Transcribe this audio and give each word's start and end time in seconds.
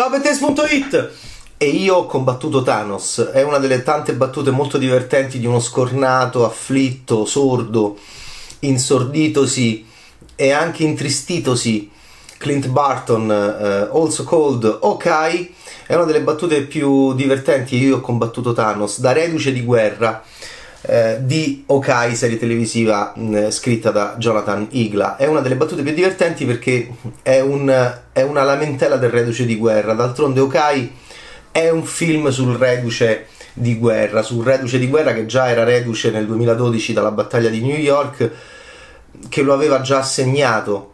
Ciao 0.00 0.08
Bettes.it! 0.08 1.10
E 1.58 1.66
io 1.66 1.96
ho 1.96 2.06
combattuto 2.06 2.62
Thanos. 2.62 3.18
È 3.34 3.42
una 3.42 3.58
delle 3.58 3.82
tante 3.82 4.14
battute 4.14 4.50
molto 4.50 4.78
divertenti 4.78 5.38
di 5.38 5.44
uno 5.44 5.60
scornato, 5.60 6.46
afflitto, 6.46 7.26
sordo, 7.26 7.98
insorditosi 8.60 9.84
e 10.36 10.52
anche 10.52 10.84
intristitosi 10.84 11.90
Clint 12.38 12.68
Barton, 12.68 13.28
uh, 13.28 13.94
also 13.94 14.24
called 14.24 14.78
Ok. 14.80 15.50
È 15.86 15.94
una 15.94 16.04
delle 16.04 16.22
battute 16.22 16.62
più 16.62 17.12
divertenti. 17.12 17.76
Io 17.76 17.98
ho 17.98 18.00
combattuto 18.00 18.54
Thanos 18.54 19.00
da 19.00 19.12
reduce 19.12 19.52
di 19.52 19.60
guerra 19.60 20.24
eh, 20.82 21.18
di 21.20 21.64
Okai, 21.66 22.14
serie 22.14 22.38
televisiva 22.38 23.12
mh, 23.14 23.50
scritta 23.50 23.90
da 23.90 24.16
Jonathan 24.18 24.66
Igla. 24.70 25.16
È 25.16 25.26
una 25.26 25.40
delle 25.40 25.56
battute 25.56 25.82
più 25.82 25.92
divertenti 25.92 26.44
perché 26.44 26.88
è, 27.22 27.40
un, 27.40 27.98
è 28.12 28.22
una 28.22 28.42
lamentela 28.42 28.96
del 28.96 29.10
reduce 29.10 29.44
di 29.44 29.56
guerra. 29.56 29.94
D'altronde 29.94 30.40
Okai 30.40 30.92
è 31.52 31.68
un 31.68 31.84
film 31.84 32.28
sul 32.30 32.56
reduce 32.56 33.26
di 33.52 33.76
guerra, 33.76 34.22
sul 34.22 34.44
reduce 34.44 34.78
di 34.78 34.88
guerra 34.88 35.12
che 35.12 35.26
già 35.26 35.50
era 35.50 35.64
reduce 35.64 36.10
nel 36.10 36.26
2012 36.26 36.92
dalla 36.92 37.10
battaglia 37.10 37.48
di 37.48 37.60
New 37.60 37.76
York, 37.76 38.30
che 39.28 39.42
lo 39.42 39.52
aveva 39.52 39.80
già 39.80 40.02
segnato 40.02 40.89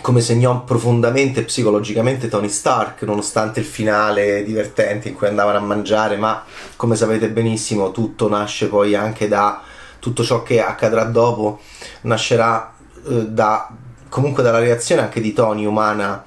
come 0.00 0.20
segnò 0.20 0.64
profondamente 0.64 1.42
psicologicamente 1.42 2.28
Tony 2.28 2.48
Stark, 2.48 3.02
nonostante 3.02 3.60
il 3.60 3.66
finale 3.66 4.44
divertente 4.44 5.08
in 5.08 5.14
cui 5.14 5.26
andavano 5.26 5.58
a 5.58 5.60
mangiare, 5.60 6.16
ma 6.16 6.44
come 6.76 6.96
sapete 6.96 7.28
benissimo 7.30 7.90
tutto 7.90 8.28
nasce 8.28 8.68
poi 8.68 8.94
anche 8.94 9.28
da 9.28 9.60
tutto 9.98 10.24
ciò 10.24 10.42
che 10.42 10.60
accadrà 10.62 11.04
dopo, 11.04 11.60
nascerà 12.02 12.74
eh, 13.06 13.26
da, 13.26 13.68
comunque 14.08 14.42
dalla 14.42 14.58
reazione 14.58 15.02
anche 15.02 15.20
di 15.20 15.32
Tony 15.32 15.64
umana 15.64 16.24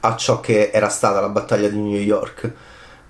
a 0.00 0.16
ciò 0.16 0.40
che 0.40 0.70
era 0.72 0.88
stata 0.88 1.20
la 1.20 1.28
battaglia 1.28 1.68
di 1.68 1.78
New 1.78 2.00
York 2.00 2.52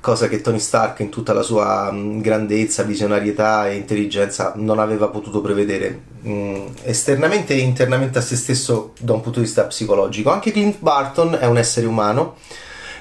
cosa 0.01 0.29
che 0.29 0.41
Tony 0.41 0.61
Stark 0.61 1.01
in 1.01 1.09
tutta 1.09 1.33
la 1.33 1.43
sua 1.43 1.91
mm, 1.93 2.21
grandezza, 2.21 2.83
visionarietà 2.83 3.69
e 3.69 3.77
intelligenza 3.77 4.53
non 4.57 4.79
aveva 4.79 5.09
potuto 5.09 5.41
prevedere 5.41 6.03
mm, 6.27 6.67
esternamente 6.85 7.55
e 7.55 7.59
internamente 7.59 8.19
a 8.19 8.23
se 8.23 8.37
stesso 8.37 8.93
da 9.01 9.13
un 9.13 9.21
punto 9.21 9.41
di 9.41 9.47
vista 9.47 9.65
psicologico. 9.65 10.31
Anche 10.31 10.53
Clint 10.53 10.79
Barton 10.79 11.37
è 11.41 11.47
un 11.47 11.59
essere 11.59 11.87
umano, 11.87 12.37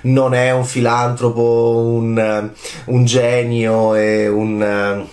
non 0.01 0.33
è 0.33 0.51
un 0.51 0.65
filantropo, 0.65 1.77
un, 1.77 2.17
eh, 2.17 2.51
un 2.85 3.05
genio 3.05 3.95
e 3.95 4.27
un, 4.27 4.61
eh, 4.61 5.05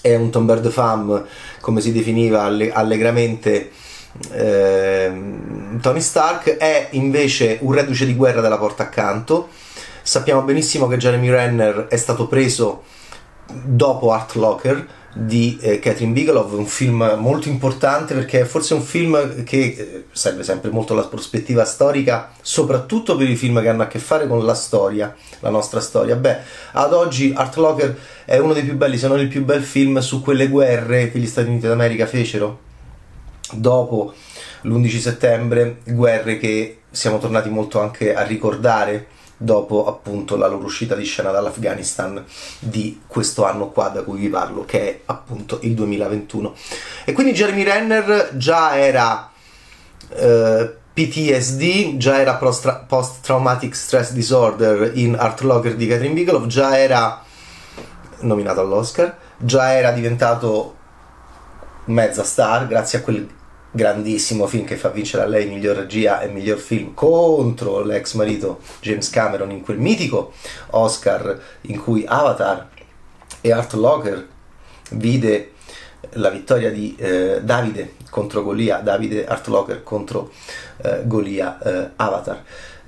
è 0.00 0.14
un 0.14 0.30
tomber 0.30 0.60
de 0.60 0.70
femme, 0.70 1.24
come 1.60 1.80
si 1.80 1.92
definiva 1.92 2.42
allegramente. 2.42 3.70
Eh, 4.30 5.12
Tony 5.80 6.00
Stark 6.00 6.56
è 6.56 6.88
invece 6.92 7.58
un 7.62 7.72
reduce 7.72 8.06
di 8.06 8.14
guerra 8.14 8.40
della 8.40 8.58
porta 8.58 8.84
accanto 8.84 9.48
Sappiamo 10.06 10.42
benissimo 10.42 10.86
che 10.86 10.98
Jeremy 10.98 11.30
Renner 11.30 11.86
è 11.88 11.96
stato 11.96 12.26
preso 12.26 12.82
dopo 13.50 14.12
Art 14.12 14.34
Locker 14.34 14.86
di 15.14 15.56
eh, 15.62 15.78
Catherine 15.78 16.12
Bigelow, 16.12 16.46
un 16.58 16.66
film 16.66 17.16
molto 17.20 17.48
importante 17.48 18.12
perché 18.12 18.40
è 18.40 18.44
forse 18.44 18.74
un 18.74 18.82
film 18.82 19.44
che 19.44 19.56
eh, 19.56 20.04
serve 20.12 20.42
sempre 20.42 20.68
molto 20.68 20.92
la 20.92 21.06
prospettiva 21.06 21.64
storica, 21.64 22.32
soprattutto 22.42 23.16
per 23.16 23.30
i 23.30 23.34
film 23.34 23.62
che 23.62 23.68
hanno 23.70 23.84
a 23.84 23.86
che 23.86 23.98
fare 23.98 24.26
con 24.26 24.44
la 24.44 24.52
storia, 24.52 25.16
la 25.40 25.48
nostra 25.48 25.80
storia. 25.80 26.16
Beh, 26.16 26.36
ad 26.72 26.92
oggi 26.92 27.32
Art 27.34 27.56
Locker 27.56 27.98
è 28.26 28.36
uno 28.36 28.52
dei 28.52 28.62
più 28.62 28.76
belli, 28.76 28.98
se 28.98 29.08
non 29.08 29.18
il 29.18 29.28
più 29.28 29.42
bel 29.42 29.62
film 29.62 30.00
su 30.00 30.20
quelle 30.20 30.48
guerre 30.48 31.10
che 31.10 31.18
gli 31.18 31.26
Stati 31.26 31.48
Uniti 31.48 31.66
d'America 31.66 32.04
fecero 32.04 32.60
dopo 33.52 34.12
l'11 34.60 34.98
settembre, 34.98 35.78
guerre 35.86 36.36
che 36.36 36.80
siamo 36.90 37.16
tornati 37.16 37.48
molto 37.48 37.80
anche 37.80 38.14
a 38.14 38.22
ricordare 38.22 39.13
dopo 39.36 39.86
appunto 39.86 40.36
la 40.36 40.46
loro 40.46 40.64
uscita 40.64 40.94
di 40.94 41.04
scena 41.04 41.30
dall'Afghanistan 41.30 42.24
di 42.58 43.02
questo 43.06 43.44
anno 43.44 43.68
qua 43.68 43.88
da 43.88 44.02
cui 44.02 44.18
vi 44.18 44.28
parlo, 44.28 44.64
che 44.64 44.80
è 44.80 45.00
appunto 45.06 45.58
il 45.62 45.74
2021. 45.74 46.54
E 47.04 47.12
quindi 47.12 47.32
Jeremy 47.32 47.62
Renner 47.62 48.30
già 48.36 48.78
era 48.78 49.30
eh, 50.10 50.74
PTSD, 50.92 51.96
già 51.96 52.20
era 52.20 52.34
Post 52.36 53.20
Traumatic 53.20 53.74
Stress 53.74 54.12
Disorder 54.12 54.92
in 54.94 55.16
Art 55.18 55.40
Locker 55.40 55.74
di 55.74 55.86
Catherine 55.86 56.14
Bigelow, 56.14 56.46
già 56.46 56.78
era 56.78 57.22
nominato 58.20 58.60
all'Oscar, 58.60 59.16
già 59.36 59.74
era 59.74 59.90
diventato 59.90 60.76
mezza 61.86 62.22
star 62.22 62.66
grazie 62.66 62.98
a 62.98 63.02
quel 63.02 63.28
grandissimo 63.76 64.46
film 64.46 64.64
che 64.64 64.76
fa 64.76 64.90
vincere 64.90 65.24
a 65.24 65.26
lei 65.26 65.48
miglior 65.48 65.76
regia 65.76 66.20
e 66.20 66.28
miglior 66.28 66.58
film 66.58 66.94
contro 66.94 67.82
l'ex 67.82 68.12
marito 68.12 68.60
James 68.80 69.10
Cameron 69.10 69.50
in 69.50 69.62
quel 69.62 69.78
mitico 69.78 70.32
Oscar 70.70 71.40
in 71.62 71.82
cui 71.82 72.04
Avatar 72.06 72.68
e 73.40 73.50
Art 73.50 73.72
Locker 73.72 74.28
vide 74.90 75.50
la 76.12 76.30
vittoria 76.30 76.70
di 76.70 76.94
eh, 76.96 77.40
Davide 77.42 77.94
contro 78.10 78.44
Golia, 78.44 78.78
Davide 78.78 79.26
Art 79.26 79.48
Locker 79.48 79.82
contro 79.82 80.30
eh, 80.82 81.00
Golia 81.04 81.58
eh, 81.58 81.90
Avatar. 81.96 82.44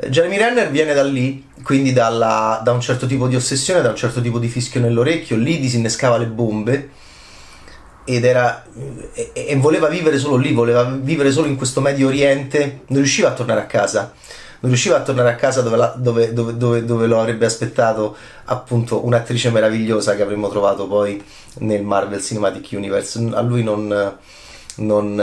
Jeremy 0.08 0.36
Renner 0.36 0.70
viene 0.70 0.94
da 0.94 1.02
lì, 1.02 1.48
quindi 1.64 1.92
dalla, 1.92 2.60
da 2.62 2.70
un 2.70 2.80
certo 2.80 3.06
tipo 3.06 3.26
di 3.26 3.34
ossessione, 3.34 3.82
da 3.82 3.88
un 3.88 3.96
certo 3.96 4.20
tipo 4.20 4.38
di 4.38 4.46
fischio 4.46 4.80
nell'orecchio, 4.80 5.36
lì 5.36 5.58
disinnescava 5.58 6.16
le 6.16 6.26
bombe 6.26 6.90
ed 8.06 8.24
era 8.24 8.64
e, 9.12 9.32
e, 9.34 9.56
voleva 9.56 9.88
vivere 9.88 10.16
solo 10.16 10.36
lì, 10.36 10.52
voleva 10.52 10.84
vivere 10.84 11.30
solo 11.32 11.48
in 11.48 11.56
questo 11.56 11.80
Medio 11.80 12.06
Oriente, 12.06 12.80
non 12.86 13.00
riusciva 13.00 13.28
a 13.28 13.34
tornare 13.34 13.60
a 13.60 13.66
casa. 13.66 14.12
Non 14.58 14.70
riusciva 14.70 14.96
a 14.96 15.02
tornare 15.02 15.30
a 15.30 15.34
casa 15.34 15.60
dove, 15.60 15.76
la, 15.76 15.94
dove, 15.98 16.32
dove, 16.32 16.84
dove 16.84 17.06
lo 17.06 17.20
avrebbe 17.20 17.44
aspettato 17.44 18.16
appunto 18.44 19.04
un'attrice 19.04 19.50
meravigliosa 19.50 20.16
che 20.16 20.22
avremmo 20.22 20.48
trovato 20.48 20.86
poi 20.86 21.22
nel 21.58 21.82
Marvel 21.82 22.22
Cinematic 22.22 22.70
Universe. 22.72 23.22
A 23.32 23.42
lui 23.42 23.62
non, 23.62 24.16
non 24.76 25.20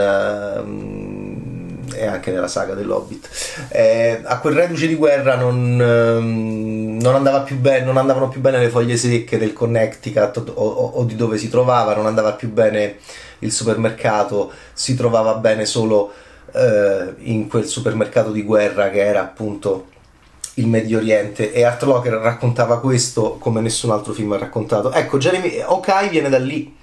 e 1.94 2.06
anche 2.06 2.30
nella 2.30 2.48
saga 2.48 2.74
dell'Hobbit. 2.74 3.28
Eh, 3.68 4.20
a 4.22 4.38
quel 4.38 4.54
reduce 4.54 4.86
di 4.86 4.94
guerra 4.94 5.36
non, 5.36 5.80
ehm, 5.80 6.98
non, 7.00 7.14
andava 7.14 7.40
più 7.40 7.56
ben, 7.56 7.84
non 7.84 7.96
andavano 7.96 8.28
più 8.28 8.40
bene 8.40 8.58
le 8.58 8.68
foglie 8.68 8.96
secche 8.96 9.38
del 9.38 9.52
Connecticut 9.52 10.52
o, 10.54 10.64
o, 10.64 10.90
o, 10.94 11.04
di 11.04 11.16
dove 11.16 11.38
si 11.38 11.48
trovava, 11.48 11.94
non 11.94 12.06
andava 12.06 12.32
più 12.32 12.50
bene 12.50 12.96
il 13.40 13.52
supermercato, 13.52 14.52
si 14.72 14.94
trovava 14.94 15.34
bene 15.34 15.64
solo 15.66 16.12
eh, 16.52 17.14
in 17.18 17.48
quel 17.48 17.66
supermercato 17.66 18.30
di 18.30 18.42
guerra 18.42 18.90
che 18.90 19.04
era 19.04 19.20
appunto 19.20 19.92
il 20.54 20.66
Medio 20.68 20.98
Oriente 20.98 21.52
e 21.52 21.64
Art 21.64 21.82
Locker 21.82 22.12
raccontava 22.12 22.78
questo 22.78 23.36
come 23.38 23.60
nessun 23.60 23.90
altro 23.90 24.12
film 24.12 24.32
ha 24.32 24.38
raccontato. 24.38 24.92
Ecco, 24.92 25.18
Jeremy 25.18 25.62
Okai 25.64 26.08
viene 26.08 26.28
da 26.28 26.38
lì 26.38 26.82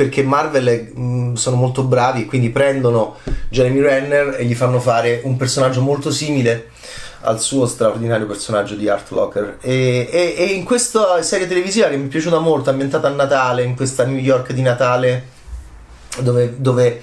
perché 0.00 0.22
Marvel 0.22 0.66
è, 0.66 0.88
mh, 0.94 1.02
mm, 1.02 1.34
sono 1.34 1.56
molto 1.56 1.82
bravi 1.82 2.24
quindi 2.24 2.48
prendono 2.48 3.16
Jeremy 3.50 3.80
Renner 3.82 4.36
e 4.38 4.46
gli 4.46 4.54
fanno 4.54 4.80
fare 4.80 5.20
un 5.24 5.36
personaggio 5.36 5.82
molto 5.82 6.10
simile 6.10 6.70
al 7.22 7.38
suo 7.38 7.66
straordinario 7.66 8.26
personaggio 8.26 8.76
di 8.76 8.88
Art 8.88 9.10
Locker. 9.10 9.58
E, 9.60 10.08
e, 10.10 10.34
e, 10.38 10.44
in 10.54 10.64
questa 10.64 11.20
serie 11.20 11.46
televisiva 11.46 11.88
che 11.88 11.98
mi 11.98 12.06
è 12.06 12.08
piaciuta 12.08 12.38
molto 12.38 12.70
ambientata 12.70 13.08
a 13.08 13.10
Natale 13.10 13.62
in 13.62 13.76
questa 13.76 14.06
New 14.06 14.16
York 14.16 14.52
di 14.52 14.62
Natale 14.62 15.26
dove, 16.20 16.54
dove 16.56 17.02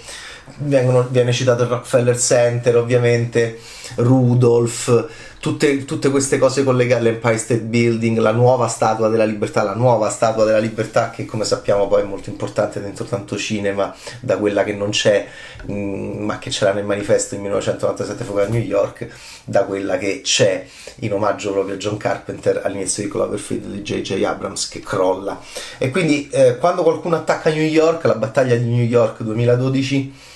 vengono, 0.61 1.05
viene 1.07 1.31
citato 1.31 1.61
il 1.61 1.69
Rockefeller 1.69 2.17
Center 2.17 2.77
ovviamente 2.77 3.59
Rudolph 3.97 5.07
tutte, 5.47 5.85
tutte 5.85 6.09
queste 6.09 6.37
cose 6.37 6.65
collegate 6.65 6.99
all'Empire 6.99 7.37
State 7.37 7.61
Building, 7.61 8.17
la 8.17 8.31
nuova 8.31 8.67
statua 8.67 9.07
della 9.07 9.23
libertà, 9.23 9.63
la 9.63 9.75
nuova 9.75 10.09
statua 10.09 10.43
della 10.43 10.57
libertà 10.57 11.09
che 11.09 11.23
come 11.23 11.45
sappiamo 11.45 11.87
poi 11.87 12.01
è 12.01 12.05
molto 12.05 12.29
importante 12.29 12.81
dentro 12.81 13.05
tanto 13.05 13.37
cinema, 13.37 13.95
da 14.19 14.35
quella 14.37 14.65
che 14.65 14.73
non 14.73 14.89
c'è, 14.89 15.25
mm, 15.71 16.25
ma 16.25 16.37
che 16.37 16.49
c'era 16.49 16.73
nel 16.73 16.83
manifesto 16.83 17.35
in 17.35 17.41
1997 17.43 18.25
fuori 18.25 18.43
a 18.43 18.47
New 18.49 18.61
York, 18.61 19.07
da 19.45 19.63
quella 19.63 19.97
che 19.97 20.19
c'è 20.21 20.65
in 20.99 21.13
omaggio 21.13 21.53
proprio 21.53 21.75
a 21.75 21.77
John 21.77 21.95
Carpenter 21.95 22.61
all'inizio 22.65 23.03
di 23.03 23.09
Cloverfield 23.09 23.67
di 23.67 23.81
J.J. 23.81 24.21
Abrams 24.25 24.67
che 24.67 24.81
crolla. 24.81 25.39
E 25.77 25.91
quindi 25.91 26.27
eh, 26.29 26.57
quando 26.57 26.83
qualcuno 26.83 27.15
attacca 27.15 27.49
New 27.51 27.63
York, 27.63 28.03
la 28.03 28.15
battaglia 28.15 28.57
di 28.57 28.65
New 28.65 28.83
York 28.83 29.23
2012 29.23 30.35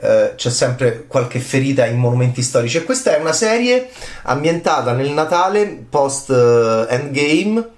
eh, 0.00 0.32
c'è 0.36 0.50
sempre 0.50 1.04
qualche 1.06 1.38
ferita 1.38 1.86
in 1.86 1.98
monumenti 1.98 2.42
storici. 2.42 2.78
E 2.78 2.84
questa 2.84 3.16
è 3.16 3.20
una 3.20 3.32
serie 3.32 3.88
ambientata 4.22 4.92
nel 4.92 5.10
Natale 5.10 5.84
post 5.88 6.28
uh, 6.28 6.86
Endgame 6.88 7.68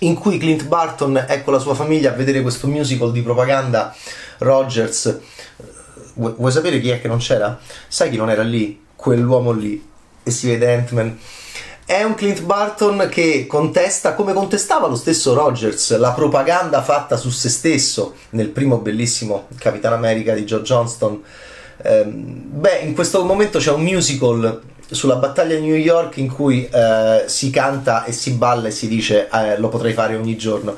in 0.00 0.14
cui 0.14 0.38
Clint 0.38 0.66
Barton 0.66 1.24
è 1.26 1.42
con 1.42 1.52
la 1.52 1.58
sua 1.58 1.74
famiglia 1.74 2.12
a 2.12 2.14
vedere 2.14 2.42
questo 2.42 2.66
musical 2.66 3.12
di 3.12 3.22
propaganda 3.22 3.94
Rogers. 4.38 5.18
Vu- 6.14 6.36
vuoi 6.36 6.52
sapere 6.52 6.80
chi 6.80 6.90
è 6.90 7.00
che 7.00 7.08
non 7.08 7.18
c'era? 7.18 7.58
Sai 7.88 8.10
chi 8.10 8.16
non 8.16 8.30
era 8.30 8.42
lì? 8.42 8.84
Quell'uomo 8.94 9.52
lì. 9.52 9.88
E 10.22 10.30
si 10.30 10.46
vede 10.46 10.74
Ant-Man 10.74 11.18
è 11.90 12.04
un 12.04 12.14
Clint 12.14 12.42
Barton 12.42 13.08
che 13.10 13.48
contesta, 13.48 14.14
come 14.14 14.32
contestava 14.32 14.86
lo 14.86 14.94
stesso 14.94 15.34
Rogers, 15.34 15.98
la 15.98 16.12
propaganda 16.12 16.82
fatta 16.82 17.16
su 17.16 17.30
se 17.30 17.48
stesso 17.48 18.14
nel 18.30 18.50
primo 18.50 18.78
bellissimo 18.78 19.48
Capitan 19.58 19.94
America 19.94 20.32
di 20.32 20.44
Joe 20.44 20.62
Johnston. 20.62 21.20
Eh, 21.82 22.04
beh, 22.04 22.78
in 22.82 22.94
questo 22.94 23.24
momento 23.24 23.58
c'è 23.58 23.72
un 23.72 23.82
musical 23.82 24.62
sulla 24.88 25.16
battaglia 25.16 25.56
di 25.56 25.62
New 25.62 25.74
York 25.74 26.18
in 26.18 26.32
cui 26.32 26.68
eh, 26.72 27.24
si 27.26 27.50
canta 27.50 28.04
e 28.04 28.12
si 28.12 28.34
balla 28.34 28.68
e 28.68 28.70
si 28.70 28.86
dice 28.86 29.28
eh, 29.28 29.58
lo 29.58 29.68
potrei 29.68 29.92
fare 29.92 30.16
ogni 30.16 30.36
giorno 30.36 30.74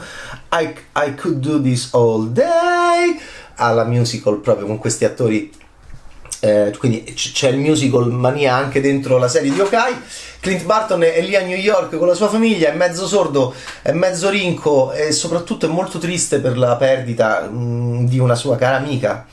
I, 0.53 0.75
I 0.97 1.15
could 1.15 1.39
do 1.39 1.63
this 1.63 1.89
all 1.93 2.29
day 2.29 3.19
alla 3.57 3.85
musical 3.85 4.39
proprio 4.41 4.67
con 4.67 4.77
questi 4.77 5.07
attori 5.07 5.51
eh, 6.45 6.75
quindi 6.77 7.05
c'è 7.15 7.51
il 7.51 7.59
musical 7.59 8.11
mania 8.11 8.57
anche 8.57 8.81
dentro 8.81 9.17
la 9.17 9.29
serie 9.29 9.53
di 9.53 9.61
Okai 9.61 9.95
Clint 10.41 10.65
Barton 10.65 11.01
è 11.05 11.23
lì 11.23 11.37
a 11.37 11.45
New 11.45 11.57
York 11.57 11.97
con 11.97 12.09
la 12.09 12.15
sua 12.15 12.29
famiglia 12.29 12.73
è 12.73 12.75
mezzo 12.75 13.07
sordo 13.07 13.55
è 13.81 13.93
mezzo 13.93 14.29
rinco 14.29 14.91
e 14.91 15.13
soprattutto 15.13 15.67
è 15.67 15.69
molto 15.69 15.99
triste 15.99 16.41
per 16.41 16.59
la 16.59 16.75
perdita 16.75 17.43
mh, 17.43 18.09
di 18.09 18.19
una 18.19 18.35
sua 18.35 18.57
cara 18.57 18.79
amica 18.79 19.25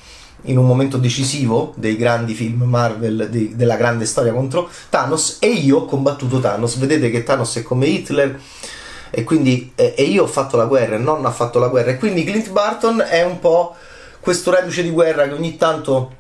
in 0.43 0.59
un 0.59 0.67
momento 0.67 0.97
decisivo 0.97 1.73
dei 1.75 1.97
grandi 1.97 2.35
film 2.35 2.61
Marvel, 2.61 3.27
di, 3.29 3.55
della 3.55 3.75
grande 3.75 4.05
storia 4.05 4.31
contro 4.31 4.69
Thanos. 4.89 5.37
E 5.41 5.47
io 5.47 5.79
ho 5.79 5.85
combattuto 5.85 6.39
Thanos. 6.39 6.77
Vedete 6.77 7.09
che 7.09 7.23
Thanos 7.23 7.57
è 7.57 7.61
come 7.61 7.87
Hitler 7.87 8.39
e 9.09 9.23
quindi 9.23 9.71
e, 9.75 9.95
e 9.97 10.03
io 10.03 10.23
ho 10.23 10.27
fatto 10.27 10.55
la 10.55 10.65
guerra 10.65 10.95
e 10.95 10.99
non 10.99 11.25
ha 11.25 11.31
fatto 11.31 11.59
la 11.59 11.67
guerra. 11.67 11.91
E 11.91 11.97
quindi 11.97 12.23
Clint 12.23 12.51
Barton 12.51 13.03
è 13.05 13.23
un 13.23 13.39
po' 13.39 13.75
questo 14.21 14.51
reduce 14.51 14.83
di 14.83 14.91
guerra 14.91 15.27
che 15.27 15.33
ogni 15.33 15.57
tanto 15.57 16.15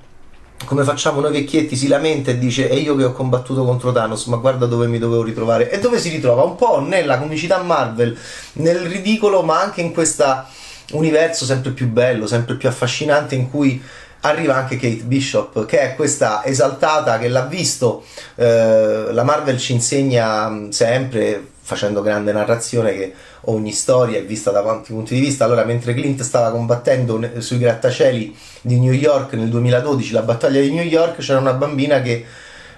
come 0.65 0.83
facciamo 0.83 1.21
noi 1.21 1.31
vecchietti 1.31 1.75
si 1.75 1.87
lamenta 1.87 2.31
e 2.31 2.37
dice 2.37 2.69
e 2.69 2.77
io 2.77 2.95
che 2.95 3.03
ho 3.03 3.11
combattuto 3.11 3.63
contro 3.65 3.91
Thanos 3.91 4.25
ma 4.25 4.37
guarda 4.37 4.65
dove 4.65 4.87
mi 4.87 4.99
dovevo 4.99 5.23
ritrovare. 5.23 5.69
E 5.69 5.79
dove 5.79 5.99
si 5.99 6.09
ritrova? 6.09 6.43
Un 6.43 6.55
po' 6.55 6.79
nella 6.79 7.17
comicità 7.17 7.61
Marvel 7.61 8.17
nel 8.53 8.79
ridicolo 8.79 9.41
ma 9.41 9.61
anche 9.61 9.81
in 9.81 9.93
questo 9.93 10.45
universo 10.91 11.45
sempre 11.45 11.71
più 11.71 11.87
bello 11.87 12.25
sempre 12.25 12.55
più 12.55 12.67
affascinante 12.67 13.35
in 13.35 13.49
cui 13.49 13.81
arriva 14.21 14.55
anche 14.55 14.75
Kate 14.75 15.03
Bishop 15.03 15.65
che 15.65 15.79
è 15.79 15.95
questa 15.95 16.43
esaltata 16.43 17.17
che 17.19 17.27
l'ha 17.27 17.45
visto 17.45 18.03
eh, 18.35 19.07
la 19.11 19.23
Marvel 19.23 19.57
ci 19.59 19.73
insegna 19.73 20.49
mm, 20.49 20.69
sempre 20.69 21.47
facendo 21.61 22.01
grande 22.01 22.31
narrazione 22.31 22.93
che 22.93 23.13
ogni 23.49 23.71
storia 23.71 24.17
è 24.19 24.23
vista 24.23 24.51
da 24.51 24.63
tanti 24.63 24.93
punti 24.93 25.15
di 25.15 25.21
vista 25.21 25.45
allora 25.45 25.63
mentre 25.63 25.93
Clint 25.93 26.21
stava 26.21 26.51
combattendo 26.51 27.19
sui 27.39 27.57
grattacieli 27.57 28.35
di 28.61 28.79
New 28.79 28.93
York 28.93 29.33
nel 29.33 29.49
2012 29.49 30.13
la 30.13 30.21
battaglia 30.21 30.61
di 30.61 30.71
New 30.71 30.83
York 30.83 31.17
c'era 31.17 31.39
una 31.39 31.53
bambina 31.53 32.01
che 32.01 32.25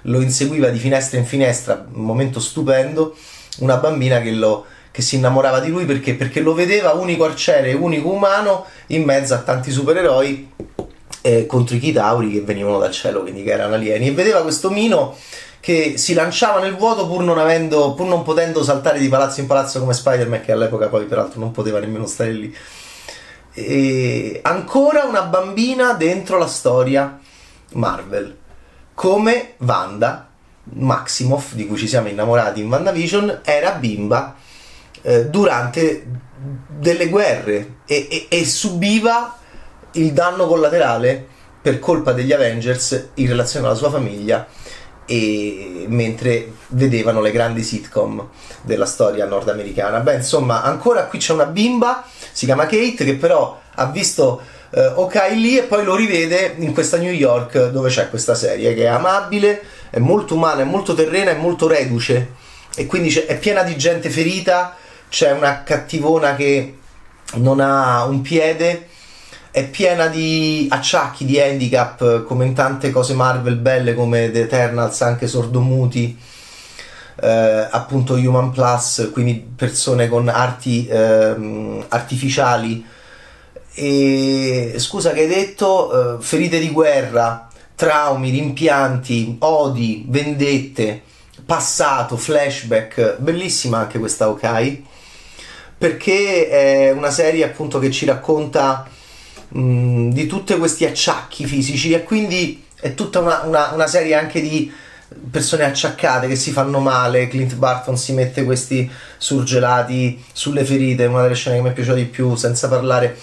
lo 0.03 0.21
inseguiva 0.21 0.69
di 0.69 0.79
finestra 0.79 1.17
in 1.17 1.25
finestra 1.25 1.85
un 1.93 2.03
momento 2.03 2.39
stupendo 2.39 3.15
una 3.59 3.77
bambina 3.77 4.21
che 4.21 4.31
lo 4.31 4.65
che 4.91 5.01
si 5.01 5.15
innamorava 5.15 5.59
di 5.59 5.69
lui 5.69 5.85
perché? 5.85 6.15
perché 6.15 6.41
lo 6.41 6.53
vedeva 6.53 6.91
unico 6.91 7.23
arciere, 7.23 7.71
unico 7.73 8.09
umano 8.09 8.65
in 8.87 9.03
mezzo 9.03 9.33
a 9.33 9.37
tanti 9.37 9.71
supereroi 9.71 10.49
eh, 11.21 11.45
contro 11.45 11.75
i 11.75 11.79
chitauri 11.79 12.31
che 12.31 12.41
venivano 12.41 12.79
dal 12.79 12.91
cielo, 12.91 13.21
quindi 13.21 13.43
che 13.43 13.51
erano 13.51 13.75
alieni, 13.75 14.07
e 14.07 14.11
vedeva 14.11 14.41
questo 14.41 14.69
mino 14.69 15.15
che 15.59 15.97
si 15.97 16.13
lanciava 16.13 16.59
nel 16.59 16.75
vuoto 16.75 17.07
pur 17.07 17.21
non, 17.21 17.37
avendo, 17.37 17.93
pur 17.93 18.07
non 18.07 18.23
potendo 18.23 18.63
saltare 18.63 18.99
di 18.99 19.07
palazzo 19.07 19.41
in 19.41 19.47
palazzo 19.47 19.79
come 19.79 19.93
Spider-Man, 19.93 20.41
che 20.41 20.51
all'epoca 20.51 20.87
poi 20.87 21.05
peraltro 21.05 21.39
non 21.39 21.51
poteva 21.51 21.79
nemmeno 21.79 22.07
stare 22.07 22.31
lì. 22.31 22.55
E 23.53 24.39
ancora 24.43 25.03
una 25.03 25.21
bambina 25.23 25.93
dentro 25.93 26.37
la 26.37 26.47
storia 26.47 27.19
Marvel, 27.73 28.35
come 28.95 29.53
Wanda 29.57 30.29
Maximoff, 30.63 31.53
di 31.53 31.67
cui 31.67 31.77
ci 31.77 31.87
siamo 31.87 32.07
innamorati 32.07 32.61
in 32.61 32.69
WandaVision, 32.69 33.41
era 33.43 33.71
bimba 33.71 34.35
eh, 35.01 35.25
durante 35.25 36.05
delle 36.67 37.07
guerre 37.07 37.75
e, 37.85 38.07
e, 38.09 38.25
e 38.29 38.45
subiva 38.45 39.37
il 39.93 40.13
danno 40.13 40.47
collaterale 40.47 41.25
per 41.61 41.79
colpa 41.79 42.11
degli 42.11 42.31
Avengers 42.31 43.09
in 43.15 43.27
relazione 43.27 43.67
alla 43.67 43.75
sua 43.75 43.89
famiglia 43.89 44.47
e 45.05 45.85
mentre 45.87 46.53
vedevano 46.69 47.21
le 47.21 47.31
grandi 47.31 47.63
sitcom 47.63 48.29
della 48.61 48.85
storia 48.85 49.25
nordamericana. 49.25 49.99
Beh, 49.99 50.15
insomma, 50.15 50.63
ancora 50.63 51.05
qui 51.05 51.19
c'è 51.19 51.33
una 51.33 51.45
bimba, 51.45 52.03
si 52.31 52.45
chiama 52.45 52.63
Kate, 52.63 53.03
che 53.03 53.15
però 53.15 53.59
ha 53.75 53.85
visto 53.87 54.41
eh, 54.71 54.85
Okai 54.87 55.39
lì 55.39 55.57
e 55.57 55.63
poi 55.63 55.83
lo 55.83 55.95
rivede 55.95 56.55
in 56.57 56.73
questa 56.73 56.97
New 56.97 57.11
York 57.11 57.69
dove 57.69 57.89
c'è 57.89 58.09
questa 58.09 58.35
serie 58.35 58.73
che 58.73 58.83
è 58.83 58.87
amabile, 58.87 59.61
è 59.89 59.99
molto 59.99 60.35
umana, 60.35 60.61
è 60.61 60.65
molto 60.65 60.93
terrena, 60.93 61.31
è 61.31 61.35
molto 61.35 61.67
reduce 61.67 62.39
e 62.75 62.85
quindi 62.85 63.13
è 63.13 63.37
piena 63.37 63.63
di 63.63 63.75
gente 63.75 64.09
ferita, 64.09 64.75
c'è 65.09 65.31
una 65.31 65.63
cattivona 65.63 66.35
che 66.35 66.77
non 67.33 67.59
ha 67.59 68.05
un 68.05 68.21
piede 68.21 68.87
è 69.51 69.67
piena 69.67 70.07
di 70.07 70.67
acciacchi, 70.69 71.25
di 71.25 71.39
handicap, 71.39 72.23
come 72.23 72.45
in 72.45 72.53
tante 72.53 72.89
cose 72.89 73.13
Marvel 73.13 73.57
belle 73.57 73.93
come 73.93 74.31
The 74.31 74.43
Eternals, 74.43 75.01
anche 75.01 75.27
sordomuti, 75.27 76.17
eh, 77.21 77.67
appunto 77.69 78.13
Human 78.13 78.51
Plus, 78.51 79.09
quindi 79.11 79.45
persone 79.55 80.07
con 80.07 80.29
arti 80.29 80.87
eh, 80.87 81.85
artificiali. 81.89 82.85
E 83.73 84.73
scusa 84.77 85.11
che 85.11 85.21
hai 85.21 85.27
detto, 85.27 86.17
eh, 86.17 86.21
ferite 86.21 86.57
di 86.57 86.69
guerra, 86.71 87.49
traumi, 87.75 88.29
rimpianti, 88.29 89.35
odi, 89.39 90.05
vendette, 90.07 91.01
passato, 91.45 92.15
flashback, 92.15 93.17
bellissima 93.17 93.79
anche 93.79 93.99
questa 93.99 94.29
Ok, 94.29 94.77
perché 95.77 96.47
è 96.47 96.91
una 96.91 97.11
serie 97.11 97.43
appunto 97.43 97.79
che 97.79 97.91
ci 97.91 98.05
racconta 98.05 98.87
mh, 99.51 100.09
di 100.09 100.27
tutti 100.27 100.55
questi 100.57 100.85
acciacchi 100.85 101.45
fisici 101.45 101.93
e 101.93 102.03
quindi 102.03 102.65
è 102.79 102.93
tutta 102.93 103.19
una, 103.19 103.41
una, 103.43 103.71
una, 103.73 103.87
serie 103.87 104.15
anche 104.15 104.41
di 104.41 104.71
persone 105.29 105.65
acciaccate 105.65 106.27
che 106.27 106.35
si 106.35 106.51
fanno 106.51 106.79
male. 106.79 107.27
Clint 107.27 107.55
Barton 107.55 107.97
si 107.97 108.13
mette 108.13 108.43
questi 108.43 108.89
surgelati 109.17 110.23
sulle 110.31 110.65
ferite, 110.65 111.05
una 111.05 111.21
delle 111.21 111.35
scene 111.35 111.57
che 111.57 111.61
mi 111.61 111.69
è 111.69 111.73
piaciuta 111.73 111.95
di 111.95 112.05
più, 112.05 112.35
senza 112.35 112.67
parlare. 112.67 113.17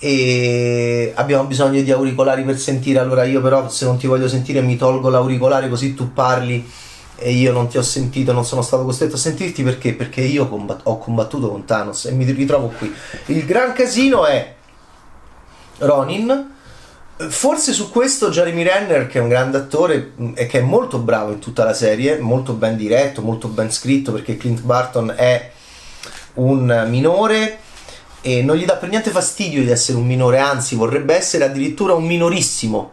E 0.00 1.12
abbiamo 1.16 1.44
bisogno 1.44 1.80
di 1.82 1.90
auricolari 1.90 2.42
per 2.42 2.58
sentire. 2.58 2.98
Allora, 2.98 3.24
io, 3.24 3.40
però, 3.40 3.68
se 3.68 3.84
non 3.84 3.98
ti 3.98 4.06
voglio 4.06 4.28
sentire, 4.28 4.60
mi 4.62 4.76
tolgo 4.76 5.08
l'auricolare 5.10 5.68
così 5.68 5.94
tu 5.94 6.12
parli 6.12 6.68
e 7.20 7.32
io 7.32 7.52
non 7.52 7.66
ti 7.66 7.78
ho 7.78 7.82
sentito, 7.82 8.32
non 8.32 8.44
sono 8.44 8.62
stato 8.62 8.84
costretto 8.84 9.16
a 9.16 9.18
sentirti 9.18 9.64
perché? 9.64 9.92
Perché 9.94 10.20
io 10.20 10.48
combat- 10.48 10.82
ho 10.84 10.98
combattuto 10.98 11.50
con 11.50 11.64
Thanos 11.64 12.04
e 12.06 12.12
mi 12.12 12.24
ritrovo 12.24 12.68
qui. 12.78 12.94
Il 13.26 13.44
gran 13.44 13.72
casino 13.72 14.24
è 14.24 14.54
Ronin. 15.78 16.56
Forse 17.16 17.72
su 17.72 17.90
questo 17.90 18.30
Jeremy 18.30 18.62
Renner, 18.62 19.06
che 19.08 19.18
è 19.18 19.20
un 19.20 19.28
grande 19.28 19.56
attore 19.56 20.12
mm, 20.20 20.32
e 20.34 20.46
che 20.46 20.60
è 20.60 20.62
molto 20.62 20.98
bravo 20.98 21.32
in 21.32 21.40
tutta 21.40 21.64
la 21.64 21.74
serie, 21.74 22.18
molto 22.18 22.52
ben 22.52 22.76
diretto, 22.76 23.22
molto 23.22 23.48
ben 23.48 23.72
scritto, 23.72 24.12
perché 24.12 24.36
Clint 24.36 24.60
Barton 24.60 25.12
è 25.16 25.50
un 26.34 26.86
minore 26.88 27.58
e 28.20 28.42
non 28.42 28.56
gli 28.56 28.64
dà 28.64 28.76
per 28.76 28.88
niente 28.88 29.10
fastidio 29.10 29.62
di 29.62 29.70
essere 29.70 29.98
un 29.98 30.06
minore, 30.06 30.38
anzi 30.38 30.76
vorrebbe 30.76 31.14
essere 31.14 31.44
addirittura 31.44 31.94
un 31.94 32.06
minorissimo. 32.06 32.92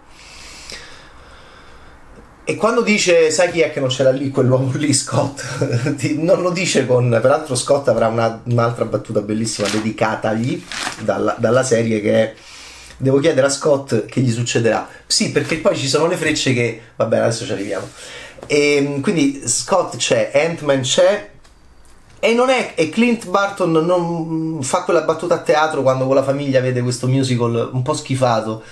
E 2.48 2.56
quando 2.58 2.82
dice, 2.82 3.32
sai 3.32 3.52
chi 3.52 3.62
è 3.62 3.72
che 3.72 3.80
non 3.80 3.90
c'era 3.90 4.12
lì, 4.12 4.30
quell'uomo 4.30 4.72
lì, 4.76 4.94
Scott, 4.94 5.42
non 6.18 6.44
lo 6.44 6.52
dice 6.52 6.86
con... 6.86 7.10
Peraltro 7.10 7.56
Scott 7.56 7.88
avrà 7.88 8.08
una, 8.08 8.40
un'altra 8.44 8.86
battuta 8.86 9.22
bellissima 9.22 9.68
dedicatagli 9.68 10.64
dalla, 11.00 11.36
dalla 11.40 11.64
serie 11.64 12.00
che 12.02 12.14
è 12.14 12.36
devo 12.98 13.20
chiedere 13.20 13.48
a 13.48 13.50
Scott 13.50 14.06
che 14.06 14.22
gli 14.22 14.32
succederà. 14.32 14.88
Sì, 15.06 15.32
perché 15.32 15.58
poi 15.58 15.76
ci 15.76 15.88
sono 15.88 16.08
le 16.08 16.16
frecce 16.16 16.54
che... 16.54 16.82
Vabbè, 16.96 17.18
adesso 17.18 17.46
ci 17.46 17.52
arriviamo. 17.52 17.88
E, 18.48 18.76
ehm, 18.76 19.02
quindi 19.02 19.42
Scott 19.46 19.98
c'è, 19.98 20.32
Ant-Man 20.34 20.82
c'è, 20.82 21.30
e 22.20 22.34
non 22.34 22.50
è. 22.50 22.74
E 22.76 22.90
Clint 22.90 23.28
Barton 23.28 23.72
non 23.72 24.60
fa 24.62 24.84
quella 24.84 25.02
battuta 25.02 25.36
a 25.36 25.40
teatro 25.40 25.82
quando 25.82 26.06
con 26.06 26.16
la 26.16 26.24
famiglia 26.24 26.60
vede 26.60 26.82
questo 26.82 27.08
musical 27.08 27.70
un 27.72 27.82
po' 27.82 27.94
schifato 27.94 28.64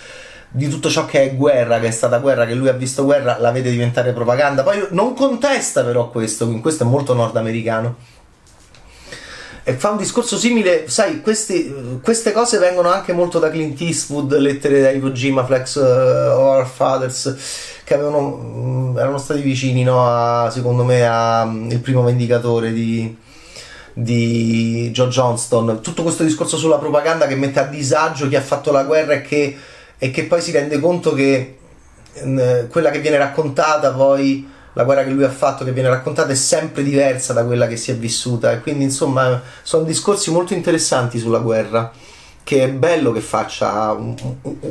di 0.55 0.67
tutto 0.69 0.89
ciò 0.89 1.05
che 1.05 1.21
è 1.21 1.35
guerra, 1.35 1.79
che 1.79 1.87
è 1.87 1.91
stata 1.91 2.19
guerra, 2.19 2.45
che 2.45 2.53
lui 2.53 2.67
ha 2.67 2.73
visto 2.73 3.03
guerra, 3.03 3.39
la 3.39 3.51
vede 3.51 3.71
diventare 3.71 4.13
propaganda. 4.13 4.63
Poi 4.63 4.87
non 4.91 5.15
contesta 5.15 5.83
però 5.83 6.09
questo, 6.09 6.47
questo 6.59 6.83
è 6.83 6.87
molto 6.87 7.13
nordamericano 7.13 7.95
e 9.65 9.73
fa 9.73 9.91
un 9.91 9.97
discorso 9.97 10.37
simile, 10.37 10.89
sai, 10.89 11.21
questi, 11.21 11.99
queste 12.03 12.33
cose 12.33 12.57
vengono 12.57 12.91
anche 12.91 13.13
molto 13.13 13.39
da 13.39 13.49
Clint 13.49 13.79
Eastwood, 13.79 14.35
lettere 14.37 14.81
da 14.81 14.89
Ivo 14.89 15.11
Jima, 15.11 15.45
Flex 15.45 15.75
uh, 15.75 15.79
Our 15.79 16.67
Fathers, 16.67 17.81
che 17.85 17.93
avevano, 17.93 18.35
mm, 18.35 18.97
erano 18.97 19.17
stati 19.17 19.39
vicini, 19.39 19.83
no, 19.83 20.05
a, 20.05 20.49
secondo 20.49 20.83
me, 20.83 21.07
al 21.07 21.49
mm, 21.49 21.75
primo 21.77 22.03
vendicatore 22.03 22.73
di, 22.73 23.15
di 23.93 24.89
Joe 24.91 25.07
Johnston. 25.07 25.79
Tutto 25.81 26.03
questo 26.03 26.23
discorso 26.23 26.57
sulla 26.57 26.77
propaganda 26.77 27.25
che 27.25 27.35
mette 27.35 27.61
a 27.61 27.65
disagio 27.65 28.27
chi 28.27 28.35
ha 28.35 28.41
fatto 28.41 28.69
la 28.73 28.83
guerra 28.83 29.13
e 29.13 29.21
che, 29.21 29.57
e 29.97 30.11
che 30.11 30.25
poi 30.25 30.41
si 30.41 30.51
rende 30.51 30.77
conto 30.81 31.13
che 31.13 31.57
mh, 32.21 32.29
mm, 32.29 32.67
quella 32.67 32.89
che 32.89 32.99
viene 32.99 33.17
raccontata 33.17 33.91
poi 33.91 34.45
la 34.73 34.83
guerra 34.83 35.03
che 35.03 35.09
lui 35.09 35.23
ha 35.23 35.31
fatto, 35.31 35.63
che 35.63 35.71
viene 35.71 35.89
raccontata, 35.89 36.31
è 36.31 36.35
sempre 36.35 36.83
diversa 36.83 37.33
da 37.33 37.45
quella 37.45 37.67
che 37.67 37.77
si 37.77 37.91
è 37.91 37.95
vissuta. 37.95 38.51
E 38.51 38.61
quindi, 38.61 38.83
insomma, 38.83 39.41
sono 39.61 39.83
discorsi 39.83 40.31
molto 40.31 40.53
interessanti 40.53 41.19
sulla 41.19 41.39
guerra 41.39 41.91
che 42.43 42.63
è 42.63 42.69
bello 42.69 43.13
che 43.13 43.21
faccia 43.21 43.91
un, 43.93 44.15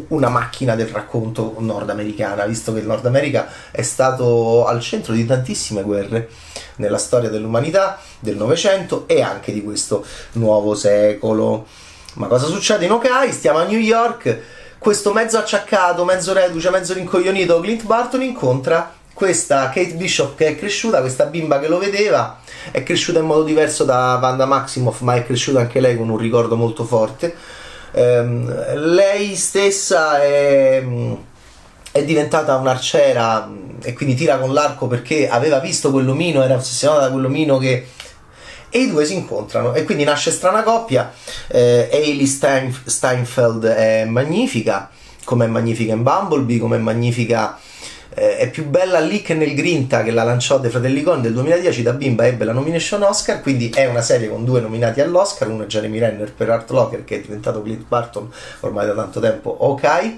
una 0.08 0.28
macchina 0.28 0.74
del 0.74 0.88
racconto 0.88 1.54
nordamericana, 1.58 2.44
visto 2.44 2.72
che 2.72 2.80
il 2.80 2.86
Nord 2.86 3.06
America 3.06 3.48
è 3.70 3.82
stato 3.82 4.66
al 4.66 4.80
centro 4.80 5.14
di 5.14 5.24
tantissime 5.24 5.82
guerre 5.82 6.28
nella 6.76 6.98
storia 6.98 7.30
dell'umanità, 7.30 7.98
del 8.18 8.36
Novecento 8.36 9.04
e 9.08 9.22
anche 9.22 9.52
di 9.52 9.62
questo 9.62 10.04
nuovo 10.32 10.74
secolo. 10.74 11.66
Ma 12.14 12.26
cosa 12.26 12.46
succede 12.46 12.84
in 12.84 12.92
Okai? 12.92 13.32
Stiamo 13.32 13.58
a 13.58 13.64
New 13.64 13.78
York, 13.78 14.40
questo 14.76 15.14
mezzo 15.14 15.38
acciaccato, 15.38 16.04
mezzo 16.04 16.34
reduce, 16.34 16.68
mezzo 16.68 16.92
rincoglionito 16.92 17.58
Clint 17.60 17.84
Barton 17.84 18.22
incontra 18.22 19.00
questa 19.14 19.68
Kate 19.68 19.94
Bishop 19.94 20.36
che 20.36 20.48
è 20.48 20.56
cresciuta, 20.56 21.00
questa 21.00 21.26
bimba 21.26 21.58
che 21.58 21.68
lo 21.68 21.78
vedeva, 21.78 22.40
è 22.70 22.82
cresciuta 22.82 23.18
in 23.18 23.26
modo 23.26 23.44
diverso 23.44 23.84
da 23.84 24.18
Wanda 24.20 24.46
Maximoff, 24.46 25.00
ma 25.00 25.14
è 25.14 25.24
cresciuta 25.24 25.60
anche 25.60 25.80
lei 25.80 25.96
con 25.96 26.08
un 26.08 26.18
ricordo 26.18 26.56
molto 26.56 26.84
forte. 26.84 27.34
Ehm, 27.92 28.76
lei 28.94 29.34
stessa 29.36 30.20
è, 30.22 30.82
è 31.92 32.04
diventata 32.04 32.56
un'arciera 32.56 33.50
e 33.82 33.92
quindi 33.92 34.14
tira 34.14 34.38
con 34.38 34.52
l'arco 34.52 34.86
perché 34.86 35.28
aveva 35.28 35.58
visto 35.58 35.90
quell'omino, 35.90 36.42
era 36.42 36.54
ossessionata 36.54 37.02
da 37.02 37.10
quell'omino 37.10 37.58
che 37.58 37.86
e 38.74 38.78
i 38.78 38.88
due 38.90 39.04
si 39.04 39.12
incontrano 39.12 39.74
e 39.74 39.84
quindi 39.84 40.02
nasce 40.02 40.30
strana 40.30 40.62
coppia. 40.62 41.12
Eh, 41.48 41.90
Hailey 41.92 42.26
Stein- 42.26 42.74
Steinfeld 42.86 43.66
è 43.66 44.06
magnifica, 44.06 44.88
come 45.24 45.44
è 45.44 45.48
magnifica 45.48 45.92
in 45.92 46.02
Bumblebee, 46.02 46.58
come 46.58 46.76
è 46.76 46.80
magnifica. 46.80 47.58
Eh, 48.14 48.36
è 48.36 48.50
più 48.50 48.66
bella 48.66 49.00
lì 49.00 49.22
che 49.22 49.32
nel 49.32 49.54
Grinta 49.54 50.02
che 50.02 50.10
la 50.10 50.22
lanciò 50.22 50.58
dei 50.58 50.70
Fratelli 50.70 51.02
Con 51.02 51.22
del 51.22 51.32
2010 51.32 51.82
da 51.82 51.92
bimba 51.94 52.26
ebbe 52.26 52.44
la 52.44 52.52
nomination 52.52 53.02
Oscar 53.02 53.40
quindi 53.40 53.70
è 53.70 53.86
una 53.86 54.02
serie 54.02 54.28
con 54.28 54.44
due 54.44 54.60
nominati 54.60 55.00
all'Oscar 55.00 55.48
uno 55.48 55.62
è 55.62 55.66
Jeremy 55.66 55.98
Renner 55.98 56.32
per 56.32 56.50
Art 56.50 56.70
Locker 56.70 57.04
che 57.04 57.16
è 57.16 57.20
diventato 57.20 57.62
Clint 57.62 57.86
Barton 57.88 58.30
ormai 58.60 58.86
da 58.86 58.92
tanto 58.92 59.18
tempo 59.18 59.48
ok 59.48 60.12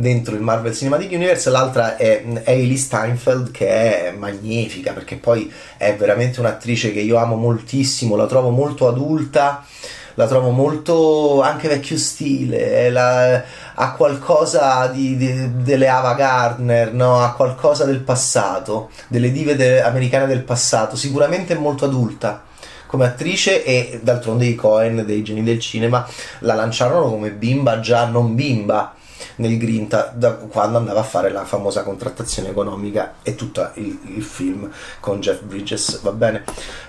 dentro 0.00 0.34
il 0.34 0.40
Marvel 0.40 0.74
Cinematic 0.74 1.12
Universe, 1.12 1.50
l'altra 1.50 1.96
è 1.96 2.24
Hailey 2.44 2.76
Steinfeld 2.76 3.50
che 3.50 3.68
è 3.68 4.12
magnifica 4.12 4.92
perché 4.92 5.16
poi 5.16 5.52
è 5.76 5.94
veramente 5.94 6.40
un'attrice 6.40 6.92
che 6.92 7.00
io 7.00 7.16
amo 7.16 7.36
moltissimo, 7.36 8.16
la 8.16 8.26
trovo 8.26 8.48
molto 8.48 8.88
adulta, 8.88 9.64
la 10.14 10.26
trovo 10.26 10.50
molto 10.50 11.40
anche 11.42 11.68
vecchio 11.68 11.98
stile, 11.98 12.90
la, 12.90 13.42
ha 13.74 13.92
qualcosa 13.94 14.86
di, 14.88 15.16
di, 15.16 15.62
delle 15.62 15.88
Ava 15.88 16.14
Gardner, 16.14 16.92
no? 16.92 17.20
ha 17.20 17.32
qualcosa 17.34 17.84
del 17.84 18.00
passato, 18.00 18.90
delle 19.08 19.32
dive 19.32 19.56
de, 19.56 19.82
americane 19.82 20.26
del 20.26 20.42
passato, 20.42 20.96
sicuramente 20.96 21.54
è 21.54 21.58
molto 21.58 21.84
adulta 21.84 22.44
come 22.86 23.06
attrice 23.06 23.64
e 23.64 24.00
d'altronde 24.02 24.46
i 24.46 24.56
Cohen 24.56 25.04
dei 25.06 25.22
geni 25.22 25.44
del 25.44 25.60
cinema 25.60 26.04
la 26.40 26.54
lanciarono 26.54 27.08
come 27.08 27.30
bimba 27.30 27.78
già 27.78 28.06
non 28.06 28.34
bimba 28.34 28.94
nel 29.36 29.58
Grinta 29.58 30.12
da 30.14 30.34
quando 30.34 30.78
andava 30.78 31.00
a 31.00 31.04
fare 31.04 31.30
la 31.30 31.44
famosa 31.44 31.82
contrattazione 31.82 32.50
economica 32.50 33.14
e 33.22 33.34
tutto 33.34 33.70
il, 33.74 33.98
il 34.16 34.22
film 34.22 34.70
con 35.00 35.20
Jeff 35.20 35.42
Bridges, 35.42 36.00
va 36.02 36.12
bene? 36.12 36.44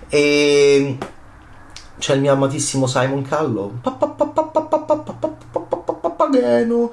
E 0.09 0.97
c'è 2.01 2.15
il 2.15 2.21
mio 2.21 2.33
amatissimo 2.33 2.87
Simon 2.87 3.21
Callow. 3.21 3.73
Papageno 6.01 6.91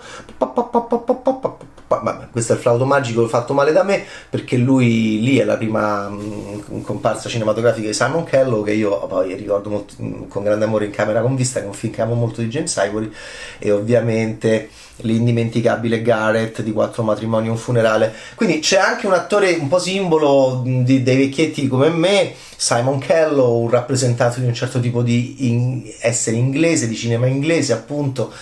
questo 2.31 2.53
è 2.53 2.57
il 2.57 2.61
flauto 2.61 2.85
magico 2.85 3.27
fatto 3.29 3.55
male 3.55 3.73
da 3.73 3.83
me 3.83 4.05
perché 4.29 4.59
lui 4.59 5.21
lì 5.23 5.39
è 5.39 5.45
la 5.45 5.57
prima 5.57 6.09
mh, 6.09 6.65
mm, 6.71 6.83
comparsa 6.83 7.29
cinematografica 7.31 7.87
di 7.87 7.95
Simon 7.95 8.25
Kello 8.25 8.63
che 8.63 8.73
io 8.73 9.07
poi 9.07 9.35
ricordo 9.35 9.71
molto, 9.71 9.95
mh, 9.97 10.07
mm, 10.07 10.29
con 10.29 10.43
grande 10.43 10.67
amore 10.67 10.85
in 10.85 10.91
camera 10.91 11.23
con 11.23 11.35
vista 11.35 11.61
che 11.61 11.65
è 11.65 11.69
un 11.69 11.75
film 11.75 11.93
che 11.93 12.03
amo 12.03 12.15
molto 12.15 12.43
di 12.43 12.49
James 12.49 12.75
Ivory 12.77 13.11
e 13.59 13.71
ovviamente 13.71 14.69
l'indimenticabile 15.03 16.03
Garrett 16.03 16.63
di 16.63 16.73
Quattro 16.73 17.03
matrimoni 17.03 17.47
e 17.47 17.51
un 17.51 17.57
funerale. 17.57 18.13
Quindi 18.35 18.59
c'è 18.61 18.79
anche 18.79 19.07
un 19.07 19.13
attore 19.13 19.55
un 19.55 19.69
po' 19.69 19.79
simbolo 19.79 20.63
mm, 20.67 20.83
di, 20.83 21.03
dei 21.03 21.17
vecchietti 21.17 21.69
come 21.69 21.89
me 21.89 22.35
Simon 22.57 22.99
Kello 22.99 23.57
un 23.57 23.71
rappresentante 23.71 24.41
di 24.41 24.47
un 24.47 24.55
certo 24.55 24.81
tipo 24.81 25.03
di 25.03 25.49
in, 25.49 25.83
essere 26.01 26.37
inglese 26.37 26.89
di 26.89 26.97
cinema 26.97 27.27
inglese 27.27 27.73
appunto. 27.73 28.33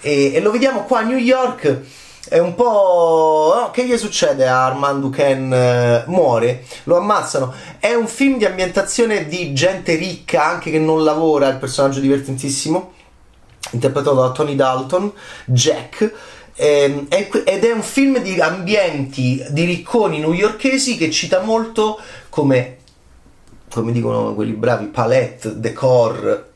E, 0.00 0.32
e 0.34 0.40
lo 0.40 0.50
vediamo 0.50 0.84
qua 0.84 1.00
a 1.00 1.02
New 1.02 1.18
York 1.18 1.80
è 2.28 2.38
un 2.38 2.54
po'. 2.54 3.52
No, 3.56 3.70
che 3.70 3.86
gli 3.86 3.96
succede 3.96 4.46
a 4.46 4.66
Armand 4.66 5.00
Duquesne? 5.00 6.02
Eh, 6.02 6.04
muore, 6.06 6.64
lo 6.84 6.96
ammazzano. 6.96 7.52
È 7.78 7.92
un 7.94 8.06
film 8.06 8.38
di 8.38 8.44
ambientazione 8.44 9.26
di 9.26 9.52
gente 9.52 9.94
ricca, 9.94 10.44
anche 10.44 10.70
che 10.70 10.78
non 10.78 11.02
lavora, 11.02 11.48
il 11.48 11.56
personaggio 11.56 12.00
divertentissimo, 12.00 12.92
interpretato 13.70 14.14
da 14.16 14.30
Tony 14.32 14.54
Dalton, 14.54 15.12
Jack. 15.46 16.12
Ehm, 16.56 17.06
ed 17.08 17.64
è 17.64 17.72
un 17.72 17.82
film 17.82 18.18
di 18.18 18.38
ambienti 18.38 19.42
di 19.48 19.64
ricconi 19.64 20.18
newyorkesi 20.18 20.98
che 20.98 21.10
cita 21.10 21.40
molto 21.40 21.98
come, 22.28 22.76
come 23.70 23.92
dicono 23.92 24.34
quelli 24.34 24.52
bravi, 24.52 24.86
palette, 24.86 25.58
decor, 25.58 26.49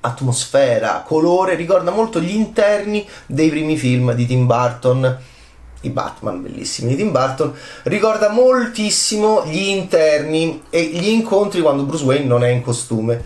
atmosfera, 0.00 1.04
colore, 1.06 1.54
ricorda 1.54 1.90
molto 1.90 2.20
gli 2.20 2.34
interni 2.34 3.06
dei 3.26 3.48
primi 3.48 3.76
film 3.76 4.12
di 4.12 4.26
Tim 4.26 4.46
Burton. 4.46 5.18
I 5.82 5.90
Batman 5.90 6.42
bellissimi 6.42 6.90
di 6.90 6.96
Tim 6.96 7.12
Burton 7.12 7.54
ricorda 7.84 8.30
moltissimo 8.30 9.44
gli 9.46 9.68
interni 9.68 10.62
e 10.70 10.82
gli 10.82 11.06
incontri 11.06 11.60
quando 11.60 11.84
Bruce 11.84 12.02
Wayne 12.02 12.24
non 12.24 12.42
è 12.42 12.48
in 12.48 12.62
costume 12.62 13.22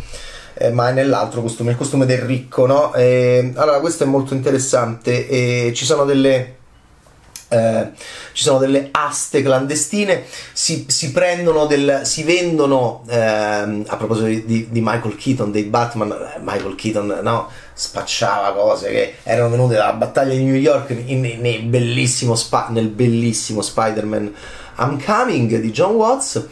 eh, 0.55 0.71
ma 0.71 0.91
è 0.91 0.93
nell'altro 0.93 1.43
costume, 1.43 1.73
il 1.73 1.77
costume 1.77 2.07
del 2.07 2.19
ricco, 2.19 2.67
no? 2.67 2.95
E, 2.95 3.53
allora, 3.55 3.81
questo 3.81 4.05
è 4.05 4.07
molto 4.07 4.35
interessante. 4.35 5.29
E 5.29 5.73
ci 5.75 5.85
sono 5.85 6.05
delle 6.05 6.57
eh, 7.53 7.91
ci 8.33 8.43
sono 8.43 8.59
delle 8.59 8.89
aste 8.91 9.43
clandestine, 9.43 10.25
si, 10.53 10.87
si 10.89 11.13
prendono 11.13 11.67
del, 11.67 12.01
si 12.05 12.23
vendono, 12.23 13.05
eh, 13.09 13.17
a 13.19 13.97
proposito 13.97 14.27
di, 14.27 14.69
di, 14.71 14.81
Michael 14.81 15.17
Keaton, 15.17 15.53
dei 15.53 15.65
Batman, 15.65 16.11
eh, 16.11 16.41
Michael 16.41 16.75
Keaton 16.75 17.19
no, 17.23 17.49
spacciava 17.75 18.55
cose 18.55 18.91
che 18.91 19.15
erano 19.23 19.51
venute 19.51 19.75
dalla 19.75 19.93
battaglia 19.93 20.35
di 20.35 20.45
New 20.45 20.55
York 20.55 20.91
in, 20.91 21.25
in 21.25 21.71
bellissimo 21.71 22.35
spa, 22.35 22.69
nel 22.71 22.89
bellissimo 22.89 23.61
Spider-Man 23.61 24.35
I'm 24.79 25.03
Coming 25.05 25.59
di 25.59 25.71
John 25.71 25.95
Watts 25.95 26.49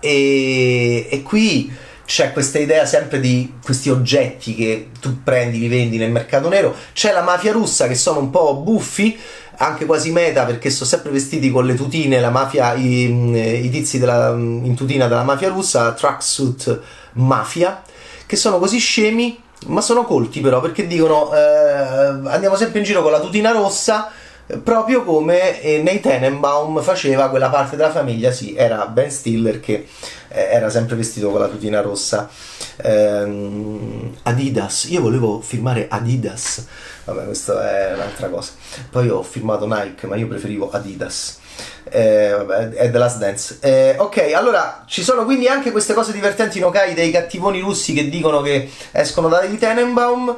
e, 0.00 1.06
e 1.08 1.22
qui 1.22 1.72
c'è 2.04 2.32
questa 2.32 2.58
idea 2.58 2.84
sempre 2.84 3.20
di 3.20 3.54
questi 3.62 3.88
oggetti 3.88 4.54
che 4.54 4.90
tu 5.00 5.22
prendi, 5.22 5.58
li 5.58 5.68
vendi 5.68 5.96
nel 5.96 6.10
mercato 6.10 6.48
nero. 6.48 6.74
C'è 6.92 7.12
la 7.12 7.22
mafia 7.22 7.52
russa 7.52 7.86
che 7.86 7.94
sono 7.94 8.18
un 8.18 8.30
po' 8.30 8.56
buffi, 8.56 9.18
anche 9.62 9.86
quasi 9.86 10.10
meta 10.10 10.44
perché 10.44 10.70
sono 10.70 10.88
sempre 10.88 11.10
vestiti 11.10 11.50
con 11.50 11.64
le 11.64 11.74
tutine, 11.74 12.20
la 12.20 12.30
mafia, 12.30 12.74
i, 12.74 13.64
i 13.64 13.70
tizi 13.70 13.98
della, 13.98 14.30
in 14.30 14.74
tutina 14.74 15.06
della 15.06 15.22
mafia 15.22 15.48
russa, 15.48 15.92
tracksuit 15.92 16.80
mafia, 17.12 17.82
che 18.26 18.36
sono 18.36 18.58
così 18.58 18.78
scemi, 18.78 19.40
ma 19.66 19.80
sono 19.80 20.04
colti 20.04 20.40
però 20.40 20.60
perché 20.60 20.88
dicono 20.88 21.32
eh, 21.32 21.38
andiamo 21.38 22.56
sempre 22.56 22.80
in 22.80 22.84
giro 22.84 23.02
con 23.02 23.12
la 23.12 23.20
tutina 23.20 23.52
rossa 23.52 24.10
proprio 24.58 25.02
come 25.04 25.60
eh, 25.60 25.82
nei 25.82 26.00
Tenenbaum 26.00 26.82
faceva 26.82 27.28
quella 27.28 27.48
parte 27.48 27.76
della 27.76 27.90
famiglia, 27.90 28.30
sì, 28.30 28.54
era 28.54 28.86
Ben 28.86 29.10
Stiller 29.10 29.60
che 29.60 29.86
eh, 30.28 30.40
era 30.50 30.70
sempre 30.70 30.96
vestito 30.96 31.30
con 31.30 31.40
la 31.40 31.48
tutina 31.48 31.80
rossa. 31.80 32.28
Eh, 32.76 34.10
Adidas, 34.22 34.84
io 34.84 35.00
volevo 35.00 35.40
firmare 35.40 35.86
Adidas, 35.88 36.66
vabbè, 37.04 37.24
questa 37.24 37.70
è 37.70 37.94
un'altra 37.94 38.28
cosa. 38.28 38.52
Poi 38.90 39.08
ho 39.08 39.22
firmato 39.22 39.66
Nike, 39.66 40.06
ma 40.06 40.16
io 40.16 40.28
preferivo 40.28 40.70
Adidas. 40.70 41.40
Eh, 41.84 42.30
vabbè, 42.30 42.70
è 42.70 42.90
The 42.90 42.98
Last 42.98 43.18
Dance. 43.18 43.58
Eh, 43.60 43.96
ok, 43.98 44.32
allora 44.34 44.84
ci 44.86 45.02
sono 45.02 45.24
quindi 45.24 45.46
anche 45.48 45.70
queste 45.70 45.92
cose 45.92 46.12
divertenti 46.12 46.58
in 46.58 46.64
Okai 46.64 46.94
dei 46.94 47.10
cattivoni 47.10 47.60
russi 47.60 47.92
che 47.92 48.08
dicono 48.08 48.40
che 48.40 48.70
escono 48.92 49.28
dai 49.28 49.58
Tenenbaum 49.58 50.36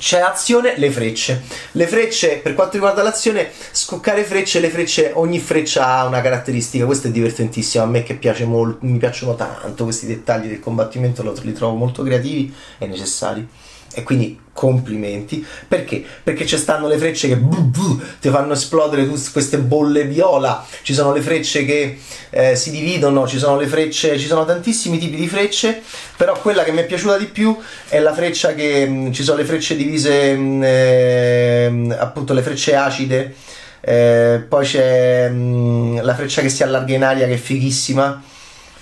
c'è 0.00 0.20
azione, 0.20 0.78
le 0.78 0.90
frecce. 0.90 1.42
Le 1.72 1.86
frecce, 1.86 2.38
per 2.38 2.54
quanto 2.54 2.72
riguarda 2.72 3.02
l'azione, 3.02 3.50
scoccare 3.70 4.24
frecce, 4.24 4.58
le 4.58 4.70
frecce, 4.70 5.12
ogni 5.14 5.38
freccia 5.38 5.86
ha 5.86 6.06
una 6.06 6.22
caratteristica, 6.22 6.86
questo 6.86 7.08
è 7.08 7.10
divertentissimo, 7.10 7.84
a 7.84 7.86
me 7.86 8.02
che 8.02 8.14
piace 8.14 8.46
molto, 8.46 8.78
mi 8.86 8.98
piacciono 8.98 9.36
tanto 9.36 9.84
questi 9.84 10.06
dettagli 10.06 10.48
del 10.48 10.60
combattimento, 10.60 11.22
li 11.42 11.52
trovo 11.52 11.74
molto 11.74 12.02
creativi 12.02 12.52
e 12.78 12.86
necessari 12.86 13.46
e 13.94 14.02
quindi 14.02 14.38
complimenti. 14.52 15.44
Perché? 15.66 16.04
Perché 16.22 16.44
ci 16.44 16.58
stanno 16.58 16.86
le 16.86 16.98
frecce 16.98 17.28
che 17.28 17.36
buh, 17.36 17.62
buh, 17.62 18.02
ti 18.20 18.28
fanno 18.28 18.52
esplodere 18.52 19.06
queste 19.06 19.58
bolle 19.58 20.04
viola, 20.04 20.64
ci 20.82 20.92
sono 20.92 21.12
le 21.12 21.20
frecce 21.20 21.64
che 21.64 21.98
eh, 22.30 22.56
si 22.56 22.70
dividono, 22.70 23.26
ci 23.26 23.38
sono 23.38 23.56
le 23.56 23.66
frecce, 23.66 24.18
ci 24.18 24.26
sono 24.26 24.44
tantissimi 24.44 24.98
tipi 24.98 25.16
di 25.16 25.28
frecce, 25.28 25.82
però 26.16 26.38
quella 26.38 26.62
che 26.62 26.72
mi 26.72 26.80
è 26.80 26.86
piaciuta 26.86 27.16
di 27.16 27.26
più 27.26 27.56
è 27.88 27.98
la 28.00 28.12
freccia 28.12 28.54
che 28.54 28.86
mh, 28.86 28.92
mm, 28.92 29.12
ci 29.12 29.22
sono 29.22 29.38
le 29.38 29.44
frecce 29.44 29.76
divise, 29.76 30.34
mh, 30.34 30.42
mm, 30.42 30.62
eh, 30.62 31.96
appunto 31.98 32.34
le 32.34 32.42
frecce 32.42 32.74
acide, 32.74 33.34
eh, 33.80 34.44
poi 34.46 34.66
c'è 34.66 35.30
mh, 35.30 35.34
mm, 35.34 35.98
la 36.02 36.14
freccia 36.14 36.42
che 36.42 36.50
si 36.50 36.62
allarga 36.62 36.94
in 36.94 37.02
aria 37.02 37.26
che 37.26 37.34
è 37.34 37.38
fighissima 37.38 38.22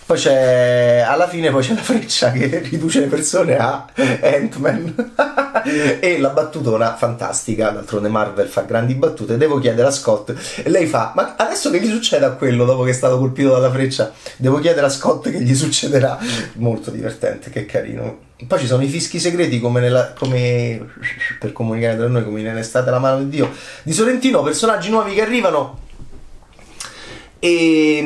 poi 0.08 0.16
c'è 0.16 1.04
alla 1.06 1.28
fine 1.28 1.50
poi 1.50 1.62
c'è 1.62 1.74
la 1.74 1.82
freccia 1.82 2.32
che 2.32 2.60
riduce 2.60 3.00
le 3.00 3.08
persone 3.08 3.58
a 3.58 3.84
Ant-Man. 3.94 5.12
e 6.00 6.18
la 6.18 6.30
battutona 6.30 6.96
fantastica, 6.96 7.68
d'altronde 7.68 8.08
Marvel 8.08 8.48
fa 8.48 8.62
grandi 8.62 8.94
battute, 8.94 9.36
devo 9.36 9.58
chiedere 9.58 9.88
a 9.88 9.90
Scott 9.90 10.34
lei 10.64 10.86
fa, 10.86 11.12
ma 11.14 11.34
adesso 11.36 11.68
che 11.68 11.78
gli 11.78 11.90
succede 11.90 12.24
a 12.24 12.30
quello 12.30 12.64
dopo 12.64 12.84
che 12.84 12.90
è 12.90 12.94
stato 12.94 13.18
colpito 13.18 13.50
dalla 13.50 13.70
freccia? 13.70 14.10
Devo 14.38 14.60
chiedere 14.60 14.86
a 14.86 14.88
Scott 14.88 15.28
che 15.28 15.42
gli 15.42 15.54
succederà. 15.54 16.18
Molto 16.54 16.90
divertente, 16.90 17.50
che 17.50 17.66
carino. 17.66 18.20
Poi 18.46 18.58
ci 18.58 18.66
sono 18.66 18.82
i 18.82 18.88
fischi 18.88 19.20
segreti 19.20 19.60
come, 19.60 19.80
nella, 19.80 20.14
come 20.16 20.86
per 21.38 21.52
comunicare 21.52 21.98
tra 21.98 22.08
noi 22.08 22.24
come 22.24 22.40
nell'estate 22.40 22.88
la 22.88 22.98
mano 22.98 23.18
di 23.18 23.28
Dio 23.28 23.52
di 23.82 23.92
Sorrentino, 23.92 24.42
personaggi 24.42 24.88
nuovi 24.88 25.12
che 25.12 25.20
arrivano 25.20 25.86
e 27.38 28.00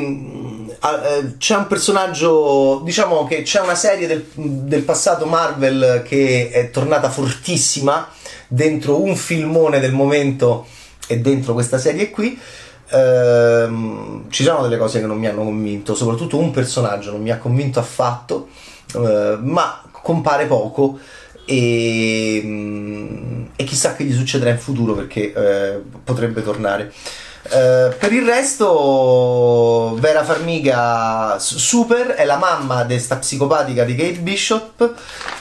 uh, 0.79 1.37
c'è 1.37 1.55
un 1.55 1.67
personaggio, 1.67 2.81
diciamo 2.83 3.25
che 3.25 3.41
c'è 3.41 3.61
una 3.61 3.75
serie 3.75 4.07
del, 4.07 4.25
del, 4.33 4.83
passato 4.83 5.25
Marvel 5.25 6.03
che 6.05 6.49
è 6.51 6.69
tornata 6.69 7.09
fortissima 7.09 8.07
dentro 8.47 9.01
un 9.01 9.15
filmone 9.15 9.79
del 9.79 9.93
momento 9.93 10.67
e 11.07 11.19
dentro 11.19 11.53
questa 11.53 11.77
serie 11.77 12.09
qui. 12.09 12.39
Uh, 12.91 14.25
ci 14.29 14.43
sono 14.43 14.61
delle 14.61 14.77
cose 14.77 14.99
che 14.99 15.07
non 15.07 15.17
mi 15.17 15.27
hanno 15.27 15.43
convinto, 15.43 15.95
soprattutto 15.95 16.37
un 16.37 16.51
personaggio 16.51 17.11
non 17.11 17.21
mi 17.21 17.31
ha 17.31 17.37
convinto 17.37 17.79
affatto, 17.79 18.49
uh, 18.93 19.37
ma 19.41 19.81
compare 19.91 20.45
poco 20.45 20.99
e, 21.45 22.41
um, 22.43 23.49
e, 23.55 23.63
chissà 23.63 23.95
che 23.95 24.03
gli 24.03 24.15
succederà 24.15 24.51
in 24.51 24.59
futuro 24.59 24.93
perché 24.93 25.33
eh, 25.33 25.81
potrebbe 26.03 26.43
tornare. 26.43 26.91
Uh, 27.43 27.93
per 27.99 28.13
il 28.13 28.25
resto, 28.25 29.97
Vera 29.99 30.23
Farmiga 30.23 31.35
super 31.39 32.07
è 32.07 32.23
la 32.23 32.37
mamma 32.37 32.85
di 32.85 32.97
sta 32.97 33.17
psicopatica 33.17 33.83
di 33.83 33.95
Kate 33.95 34.19
Bishop 34.19 34.93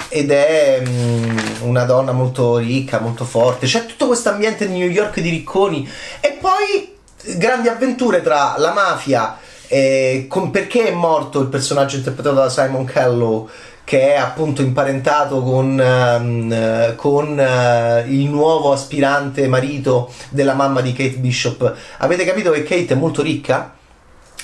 ed 0.09 0.32
è 0.32 0.82
um, 0.85 1.40
una 1.62 1.85
donna 1.85 2.11
molto 2.11 2.56
ricca, 2.56 2.99
molto 2.99 3.25
forte. 3.25 3.66
C'è 3.66 3.87
tutto 3.87 4.09
questo 4.09 4.30
ambiente 4.30 4.66
di 4.66 4.76
New 4.76 4.88
York 4.88 5.21
di 5.21 5.30
ricconi 5.30 5.88
e 6.21 6.38
poi 6.40 6.97
grandi 7.37 7.68
avventure 7.68 8.21
tra 8.21 8.56
la 8.59 8.73
mafia 8.73 9.38
e 9.68 10.26
con 10.28 10.50
perché 10.50 10.88
è 10.88 10.92
morto 10.92 11.40
il 11.40 11.47
personaggio 11.47 11.97
interpretato 11.97 12.35
da 12.35 12.50
Simon 12.50 12.85
Callow 12.85 13.49
che 13.84 14.14
è 14.14 14.16
appunto 14.16 14.62
imparentato 14.62 15.42
con, 15.42 15.78
uh, 15.78 16.94
con 16.94 17.38
uh, 17.38 18.10
il 18.10 18.28
nuovo 18.28 18.72
aspirante 18.72 19.48
marito 19.48 20.12
della 20.30 20.54
mamma 20.54 20.80
di 20.80 20.92
Kate 20.92 21.16
Bishop. 21.16 21.74
Avete 21.98 22.24
capito 22.24 22.50
che 22.50 22.62
Kate 22.62 22.94
è 22.94 22.96
molto 22.96 23.22
ricca? 23.22 23.74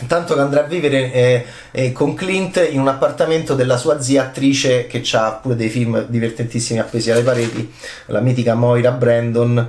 Tanto 0.07 0.35
che 0.35 0.41
andrà 0.41 0.61
a 0.61 0.67
vivere 0.67 1.13
eh, 1.13 1.45
eh, 1.73 1.93
con 1.93 2.15
Clint 2.15 2.65
in 2.71 2.79
un 2.79 2.87
appartamento 2.87 3.55
della 3.55 3.77
sua 3.77 4.01
zia 4.01 4.23
attrice 4.23 4.87
che 4.87 5.03
ha 5.13 5.33
pure 5.33 5.57
dei 5.57 5.69
film 5.69 6.07
divertentissimi 6.07 6.79
appesi 6.79 7.11
alle 7.11 7.23
pareti, 7.23 7.73
la 8.07 8.21
mitica 8.21 8.55
Moira 8.55 8.93
Brandon 8.93 9.69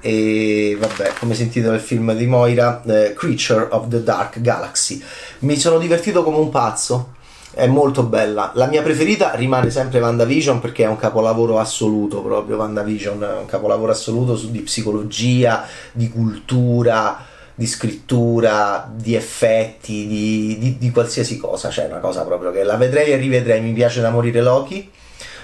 e 0.00 0.76
vabbè 0.78 1.12
come 1.18 1.34
si 1.34 1.42
intitola 1.42 1.74
il 1.74 1.80
film 1.80 2.14
di 2.14 2.26
Moira 2.26 2.82
eh, 2.84 3.14
Creature 3.14 3.68
of 3.70 3.88
the 3.88 4.02
Dark 4.04 4.40
Galaxy 4.40 5.02
mi 5.40 5.56
sono 5.56 5.78
divertito 5.78 6.22
come 6.22 6.36
un 6.36 6.50
pazzo 6.50 7.14
è 7.58 7.66
molto 7.66 8.04
bella. 8.04 8.52
La 8.54 8.66
mia 8.68 8.82
preferita 8.82 9.34
rimane 9.34 9.68
sempre 9.70 9.98
WandaVision 9.98 10.60
perché 10.60 10.84
è 10.84 10.86
un 10.86 10.96
capolavoro 10.96 11.58
assoluto 11.58 12.22
proprio. 12.22 12.56
WandaVision 12.56 13.20
è 13.20 13.40
un 13.40 13.46
capolavoro 13.46 13.90
assoluto 13.90 14.36
su, 14.36 14.52
di 14.52 14.60
psicologia, 14.60 15.66
di 15.90 16.08
cultura, 16.08 17.18
di 17.56 17.66
scrittura, 17.66 18.88
di 18.94 19.16
effetti, 19.16 20.06
di, 20.06 20.56
di, 20.60 20.78
di 20.78 20.90
qualsiasi 20.92 21.36
cosa. 21.36 21.68
C'è 21.68 21.86
una 21.86 21.98
cosa 21.98 22.22
proprio 22.24 22.52
che 22.52 22.62
la 22.62 22.76
vedrei 22.76 23.10
e 23.10 23.16
rivedrei. 23.16 23.60
Mi 23.60 23.72
piace 23.72 24.00
da 24.00 24.10
morire 24.10 24.40
Loki. 24.40 24.88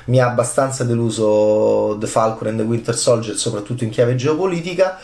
Mi 0.04 0.20
ha 0.20 0.26
abbastanza 0.28 0.84
deluso 0.84 1.96
The 1.98 2.06
Falcon 2.06 2.46
and 2.46 2.58
the 2.58 2.64
Winter 2.64 2.94
Soldier, 2.94 3.34
soprattutto 3.34 3.82
in 3.82 3.90
chiave 3.90 4.14
geopolitica. 4.14 5.00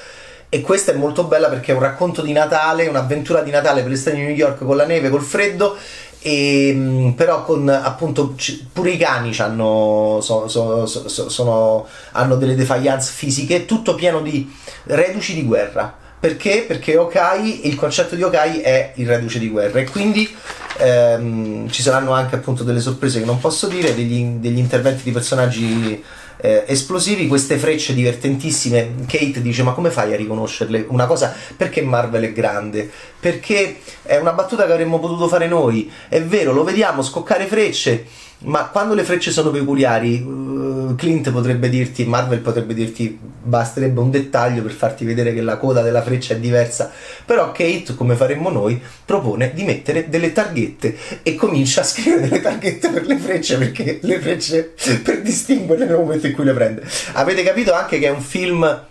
E 0.53 0.63
questa 0.63 0.91
è 0.91 0.97
molto 0.97 1.25
bella 1.25 1.49
perché 1.49 1.71
è 1.71 1.75
un 1.77 1.81
racconto 1.81 2.23
di 2.23 2.33
Natale, 2.33 2.89
un'avventura 2.89 3.41
di 3.43 3.53
Natale 3.53 3.83
per 3.83 3.91
l'estate 3.91 4.17
di 4.17 4.23
New 4.23 4.35
York 4.35 4.65
con 4.65 4.77
la 4.77 4.85
neve, 4.85 5.09
col 5.09 5.23
freddo 5.23 5.77
e, 6.23 6.73
mm, 6.75 7.11
però 7.11 7.45
con 7.45 7.69
appunto 7.69 8.35
pure 8.73 8.91
i 8.91 8.97
cani 8.97 9.33
hanno, 9.39 10.19
so, 10.21 10.49
so, 10.49 10.87
so, 10.87 11.29
sono, 11.29 11.87
hanno 12.13 12.35
delle 12.35 12.57
defiance 12.57 13.13
fisiche, 13.15 13.65
tutto 13.65 13.95
pieno 13.95 14.21
di 14.21 14.53
reduci 14.85 15.35
di 15.35 15.45
guerra. 15.45 15.97
Perché? 16.19 16.65
Perché 16.67 16.99
Okai, 16.99 17.67
il 17.67 17.77
concetto 17.77 18.15
di 18.17 18.23
Okai 18.23 18.61
è 18.61 18.93
il 18.97 19.07
reduce 19.07 19.39
di 19.39 19.49
guerra 19.49 19.79
e 19.79 19.89
quindi 19.89 20.29
ehm, 20.77 21.71
ci 21.71 21.81
saranno 21.81 22.13
anche 22.13 22.35
appunto 22.35 22.63
delle 22.63 22.81
sorprese 22.81 23.21
che 23.21 23.25
non 23.25 23.39
posso 23.39 23.69
dire, 23.69 23.95
degli, 23.95 24.23
degli 24.39 24.59
interventi 24.59 25.05
di 25.05 25.13
personaggi 25.13 26.05
eh, 26.41 26.65
esplosivi, 26.67 27.27
queste 27.27 27.57
frecce 27.57 27.95
divertentissime. 27.95 28.95
Kate 29.07 29.43
dice: 29.43 29.63
Ma 29.63 29.73
come 29.73 29.91
fai 29.91 30.13
a 30.13 30.17
riconoscerle? 30.17 30.87
Una 30.89 31.07
cosa 31.07 31.35
perché 31.57 31.83
Marvel 31.83 32.25
è 32.25 32.33
grande? 32.33 32.91
Perché 33.19 33.79
è 34.03 34.17
una 34.17 34.33
battuta 34.33 34.67
che 34.67 34.73
avremmo 34.73 34.99
potuto 34.99 35.29
fare 35.29 35.47
noi. 35.47 35.91
È 36.09 36.23
vero, 36.23 36.53
lo 36.53 36.65
vediamo 36.65 37.03
scoccare 37.03 37.47
frecce 37.47 38.29
ma 38.43 38.69
quando 38.69 38.95
le 38.95 39.05
frecce 39.05 39.31
sono 39.31 39.51
peculiari, 39.51 40.21
uh, 40.21 40.95
Clint 40.97 41.31
potrebbe 41.31 41.69
dirti, 41.69 42.05
Marvel 42.05 42.41
potrebbe 42.41 42.75
dirti, 42.75 43.19
basterebbe 43.43 44.01
un 44.01 44.11
dettaglio 44.11 44.63
per 44.63 44.73
farti 44.73 45.05
vedere 45.05 45.35
che 45.35 45.43
la 45.43 45.57
coda 45.57 45.83
della 45.83 46.03
freccia 46.03 46.35
è 46.35 46.39
diversa. 46.39 46.91
Però 47.25 47.53
Kate, 47.53 47.95
come 47.95 48.15
faremmo 48.15 48.51
noi, 48.51 48.81
propone 49.05 49.53
di 49.55 49.65
mettere 49.65 50.09
delle 50.09 50.33
targhette 50.33 50.97
e 51.23 51.35
comincia 51.35 51.83
a 51.83 51.85
scrivere 51.85 52.29
delle 52.29 52.41
targhette 52.41 52.89
per 52.91 53.07
le 53.07 53.19
frecce 53.19 53.59
perché 53.59 53.99
le 54.03 54.21
frecce 54.21 54.75
per 55.03 55.21
distinguerle 55.21 55.85
nel 55.87 55.97
momento 55.97 56.27
in 56.27 56.33
cui 56.33 56.45
le 56.45 56.53
prende. 56.53 56.83
Avete 57.13 57.43
capito 57.43 57.75
anche 57.75 57.99
che 57.99 58.07
è 58.07 58.11
un 58.11 58.23
film 58.23 58.89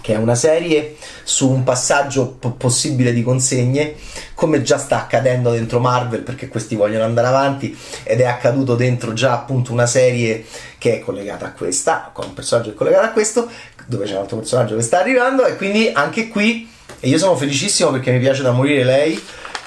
che 0.00 0.14
è 0.14 0.16
una 0.16 0.34
serie 0.34 0.96
su 1.22 1.48
un 1.50 1.62
passaggio 1.62 2.28
p- 2.38 2.52
possibile 2.52 3.12
di 3.12 3.22
consegne, 3.22 3.94
come 4.34 4.62
già 4.62 4.78
sta 4.78 4.98
accadendo 4.98 5.50
dentro 5.50 5.80
Marvel, 5.80 6.20
perché 6.20 6.48
questi 6.48 6.74
vogliono 6.74 7.04
andare 7.04 7.26
avanti, 7.26 7.76
ed 8.02 8.20
è 8.20 8.26
accaduto 8.26 8.74
dentro 8.74 9.12
già 9.12 9.32
appunto 9.32 9.72
una 9.72 9.86
serie 9.86 10.44
che 10.78 10.94
è 10.94 11.00
collegata 11.00 11.46
a 11.46 11.52
questa, 11.52 12.10
con 12.12 12.26
un 12.26 12.34
personaggio 12.34 12.68
che 12.68 12.74
è 12.74 12.78
collegato 12.78 13.06
a 13.06 13.10
questo, 13.10 13.48
dove 13.86 14.04
c'è 14.04 14.12
un 14.12 14.22
altro 14.22 14.38
personaggio 14.38 14.76
che 14.76 14.82
sta 14.82 14.98
arrivando, 14.98 15.44
e 15.46 15.56
quindi 15.56 15.90
anche 15.92 16.28
qui, 16.28 16.68
e 17.00 17.08
io 17.08 17.18
sono 17.18 17.36
felicissimo 17.36 17.90
perché 17.90 18.10
mi 18.10 18.18
piace 18.18 18.42
da 18.42 18.52
morire 18.52 18.84
lei, 18.84 19.22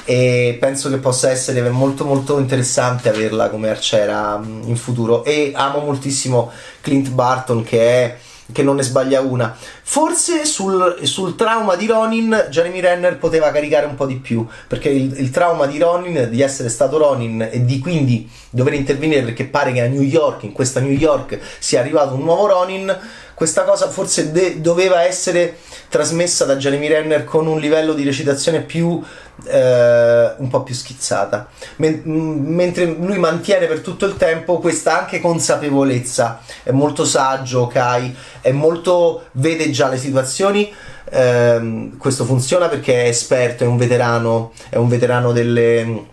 e 0.09 0.55
penso 0.57 0.89
che 0.89 0.97
possa 0.97 1.29
essere 1.29 1.61
molto 1.69 2.05
molto 2.05 2.39
interessante 2.39 3.09
averla 3.09 3.49
come 3.49 3.69
arciera 3.69 4.39
in 4.41 4.77
futuro. 4.77 5.25
E 5.25 5.51
amo 5.53 5.79
moltissimo 5.79 6.49
Clint 6.79 7.09
Barton 7.09 7.61
che 7.63 7.79
è 7.81 8.17
che 8.51 8.63
non 8.63 8.75
ne 8.75 8.83
sbaglia 8.83 9.21
una. 9.21 9.55
Forse 9.57 10.45
sul, 10.45 10.99
sul, 11.03 11.35
trauma 11.35 11.75
di 11.75 11.85
Ronin 11.85 12.47
Jeremy 12.49 12.79
Renner 12.79 13.17
poteva 13.17 13.51
caricare 13.51 13.85
un 13.85 13.95
po' 13.95 14.05
di 14.05 14.15
più, 14.15 14.45
perché 14.67 14.89
il, 14.89 15.19
il, 15.19 15.29
trauma 15.29 15.65
di 15.65 15.77
Ronin, 15.77 16.29
di 16.29 16.41
essere 16.41 16.69
stato 16.69 16.97
Ronin 16.97 17.47
e 17.51 17.63
di 17.65 17.79
quindi 17.79 18.29
dover 18.49 18.73
intervenire 18.73 19.21
perché 19.21 19.45
pare 19.45 19.71
che 19.71 19.81
a 19.81 19.87
New 19.87 20.01
York, 20.01 20.43
in 20.43 20.51
questa 20.51 20.79
New 20.79 20.91
York, 20.91 21.39
sia 21.59 21.79
arrivato 21.79 22.15
un 22.15 22.23
nuovo 22.23 22.47
Ronin, 22.47 22.97
questa 23.37 23.65
cosa 23.65 23.87
forse 23.91 24.31
de- 24.31 24.61
doveva 24.61 25.03
essere 25.03 25.57
trasmessa 25.89 26.43
da 26.43 26.55
Jeremy 26.55 26.87
Renner 26.87 27.23
con 27.23 27.45
un 27.45 27.59
livello 27.59 27.93
di 27.93 28.03
recitazione 28.03 28.61
più 28.61 28.99
eh, 29.45 30.33
un 30.37 30.47
po' 30.49 30.63
più 30.63 30.73
schizzata. 30.73 31.47
Men- 31.75 32.01
mentre 32.03 32.85
lui 32.85 33.19
mantiene 33.19 33.67
per 33.67 33.81
tutto 33.81 34.07
il 34.07 34.17
tempo 34.17 34.57
questa 34.57 35.01
anche 35.01 35.21
consapevolezza. 35.21 36.41
È 36.63 36.71
molto 36.71 37.05
saggio 37.05 37.67
Kai 37.67 38.15
è 38.41 38.51
molto 38.51 39.27
vede 39.33 39.69
già 39.69 39.87
le 39.87 39.99
situazioni. 39.99 40.73
Eh, 41.07 41.91
questo 41.95 42.25
funziona 42.25 42.69
perché 42.69 43.03
è 43.03 43.07
esperto 43.07 43.63
è 43.63 43.67
un 43.67 43.77
veterano 43.77 44.51
è 44.69 44.77
un 44.77 44.87
veterano 44.87 45.31
delle, 45.31 46.05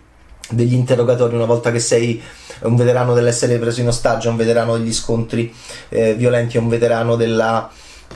degli 0.47 0.75
interrogatori 0.75 1.33
una 1.33 1.45
volta 1.45 1.71
che 1.71 1.79
sei 1.79 2.21
un 2.61 2.75
veterano 2.75 3.13
dell'essere 3.13 3.57
preso 3.57 3.81
in 3.81 3.87
ostaggio 3.87 4.29
un 4.29 4.37
veterano 4.37 4.77
degli 4.77 4.93
scontri 4.93 5.53
eh, 5.89 6.13
violenti 6.13 6.57
è 6.57 6.59
un 6.59 6.69
veterano 6.69 7.15
della 7.15 7.69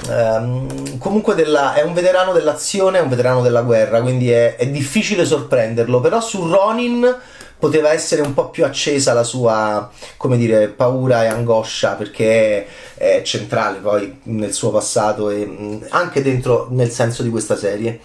Um, 0.07 0.97
comunque 0.97 1.35
della, 1.35 1.73
è 1.73 1.81
un 1.81 1.93
veterano 1.93 2.31
dell'azione, 2.31 2.99
è 2.99 3.01
un 3.01 3.09
veterano 3.09 3.41
della 3.41 3.63
guerra, 3.63 4.01
quindi 4.01 4.31
è, 4.31 4.55
è, 4.55 4.67
difficile 4.69 5.25
sorprenderlo. 5.25 5.99
Però 5.99 6.21
su 6.21 6.47
Ronin 6.47 7.17
poteva 7.57 7.91
essere 7.91 8.21
un 8.21 8.33
po' 8.33 8.49
più 8.49 8.63
accesa 8.63 9.11
la 9.13 9.23
sua, 9.23 9.89
come 10.15 10.37
dire, 10.37 10.69
paura 10.69 11.25
e 11.25 11.27
angoscia, 11.27 11.95
perché 11.95 12.65
è, 12.95 13.17
è 13.17 13.21
centrale 13.23 13.79
poi 13.79 14.19
nel 14.23 14.53
suo 14.53 14.71
passato 14.71 15.29
e 15.29 15.79
anche 15.89 16.21
dentro 16.21 16.67
nel 16.71 16.91
senso 16.91 17.21
di 17.21 17.29
questa 17.29 17.57
serie. 17.57 17.99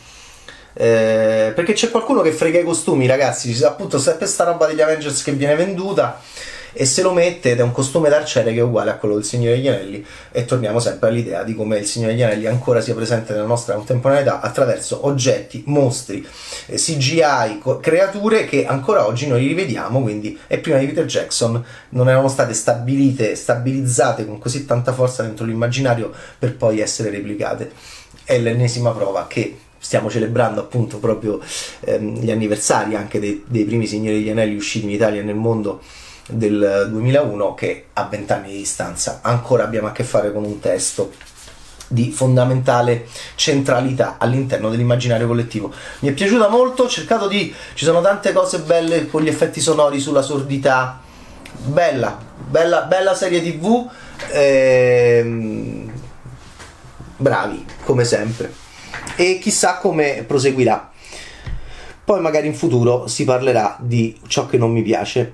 Eh, 0.74 1.52
perché 1.54 1.72
c'è 1.72 1.90
qualcuno 1.90 2.20
che 2.20 2.32
frega 2.32 2.58
i 2.58 2.64
costumi, 2.64 3.06
ragazzi. 3.06 3.62
Appunto, 3.64 3.98
sempre 3.98 4.26
sta 4.26 4.44
roba 4.44 4.66
degli 4.66 4.80
Avengers 4.80 5.22
che 5.22 5.32
viene 5.32 5.54
venduta 5.54 6.20
e 6.76 6.84
se 6.84 7.02
lo 7.02 7.12
mette 7.12 7.52
ed 7.52 7.60
è 7.60 7.62
un 7.62 7.70
costume 7.70 8.08
d'arciere 8.08 8.52
che 8.52 8.58
è 8.58 8.62
uguale 8.62 8.90
a 8.90 8.96
quello 8.96 9.14
del 9.14 9.24
Signore 9.24 9.54
degli 9.54 9.68
Anelli 9.68 10.04
e 10.32 10.44
torniamo 10.44 10.80
sempre 10.80 11.08
all'idea 11.08 11.44
di 11.44 11.54
come 11.54 11.78
il 11.78 11.86
Signore 11.86 12.12
degli 12.12 12.22
Anelli 12.22 12.46
ancora 12.46 12.80
sia 12.80 12.94
presente 12.94 13.32
nella 13.32 13.46
nostra 13.46 13.74
contemporaneità 13.74 14.40
attraverso 14.40 15.06
oggetti, 15.06 15.62
mostri, 15.66 16.26
eh, 16.66 16.76
CGI, 16.76 17.62
creature 17.80 18.44
che 18.44 18.66
ancora 18.66 19.06
oggi 19.06 19.28
noi 19.28 19.46
rivediamo, 19.46 20.02
quindi 20.02 20.36
e 20.48 20.58
prima 20.58 20.78
di 20.78 20.86
Peter 20.86 21.06
Jackson 21.06 21.64
non 21.90 22.08
erano 22.08 22.28
state 22.28 22.52
stabilite, 22.52 23.36
stabilizzate 23.36 24.26
con 24.26 24.38
così 24.38 24.66
tanta 24.66 24.92
forza 24.92 25.22
dentro 25.22 25.46
l'immaginario 25.46 26.12
per 26.38 26.56
poi 26.56 26.80
essere 26.80 27.10
replicate. 27.10 27.70
È 28.24 28.36
l'ennesima 28.38 28.90
prova 28.90 29.26
che 29.28 29.58
stiamo 29.84 30.08
celebrando 30.08 30.62
appunto 30.62 30.96
proprio 30.98 31.40
ehm, 31.80 32.20
gli 32.20 32.30
anniversari 32.30 32.94
anche 32.94 33.20
dei, 33.20 33.44
dei, 33.46 33.64
primi 33.64 33.86
Signori 33.86 34.16
degli 34.16 34.30
Anelli 34.30 34.56
usciti 34.56 34.86
in 34.86 34.92
Italia 34.92 35.20
e 35.20 35.24
nel 35.24 35.34
mondo 35.34 35.82
del 36.26 36.88
2001 36.90 37.54
che 37.54 37.86
a 37.92 38.04
vent'anni 38.04 38.50
di 38.50 38.56
distanza. 38.56 39.18
Ancora 39.20 39.64
abbiamo 39.64 39.88
a 39.88 39.92
che 39.92 40.02
fare 40.02 40.32
con 40.32 40.42
un 40.42 40.58
testo 40.58 41.12
di 41.86 42.10
fondamentale 42.10 43.06
centralità 43.34 44.16
all'interno 44.18 44.70
dell'immaginario 44.70 45.26
collettivo. 45.26 45.70
Mi 45.98 46.08
è 46.08 46.12
piaciuta 46.12 46.48
molto, 46.48 46.84
ho 46.84 46.88
cercato 46.88 47.28
di... 47.28 47.54
ci 47.74 47.84
sono 47.84 48.00
tante 48.00 48.32
cose 48.32 48.60
belle 48.60 49.06
con 49.08 49.20
gli 49.20 49.28
effetti 49.28 49.60
sonori 49.60 50.00
sulla 50.00 50.22
sordità, 50.22 50.98
bella, 51.62 52.18
bella, 52.48 52.80
bella 52.84 53.14
serie 53.14 53.42
tv, 53.42 53.86
ehm, 54.32 55.92
bravi 57.18 57.66
come 57.84 58.04
sempre 58.04 58.63
e 59.16 59.38
chissà 59.38 59.78
come 59.78 60.24
proseguirà. 60.26 60.90
Poi 62.04 62.20
magari 62.20 62.46
in 62.46 62.54
futuro 62.54 63.06
si 63.06 63.24
parlerà 63.24 63.78
di 63.80 64.18
ciò 64.26 64.46
che 64.46 64.58
non 64.58 64.70
mi 64.70 64.82
piace, 64.82 65.32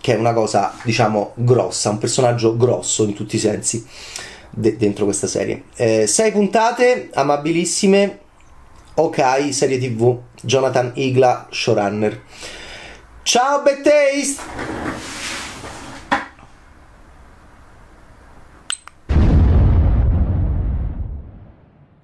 che 0.00 0.14
è 0.14 0.16
una 0.18 0.32
cosa, 0.32 0.74
diciamo, 0.82 1.32
grossa, 1.34 1.90
un 1.90 1.98
personaggio 1.98 2.56
grosso 2.56 3.04
in 3.04 3.14
tutti 3.14 3.36
i 3.36 3.40
sensi 3.40 3.84
de- 4.50 4.76
dentro 4.76 5.04
questa 5.04 5.26
serie. 5.26 5.64
Eh, 5.76 6.06
sei 6.06 6.30
puntate, 6.30 7.10
amabilissime, 7.12 8.20
ok, 8.94 9.52
serie 9.52 9.78
tv, 9.78 10.18
Jonathan 10.42 10.92
Igla, 10.94 11.48
showrunner. 11.50 12.22
Ciao 13.22 13.62
Bad 13.62 13.80
Taste! 13.82 15.13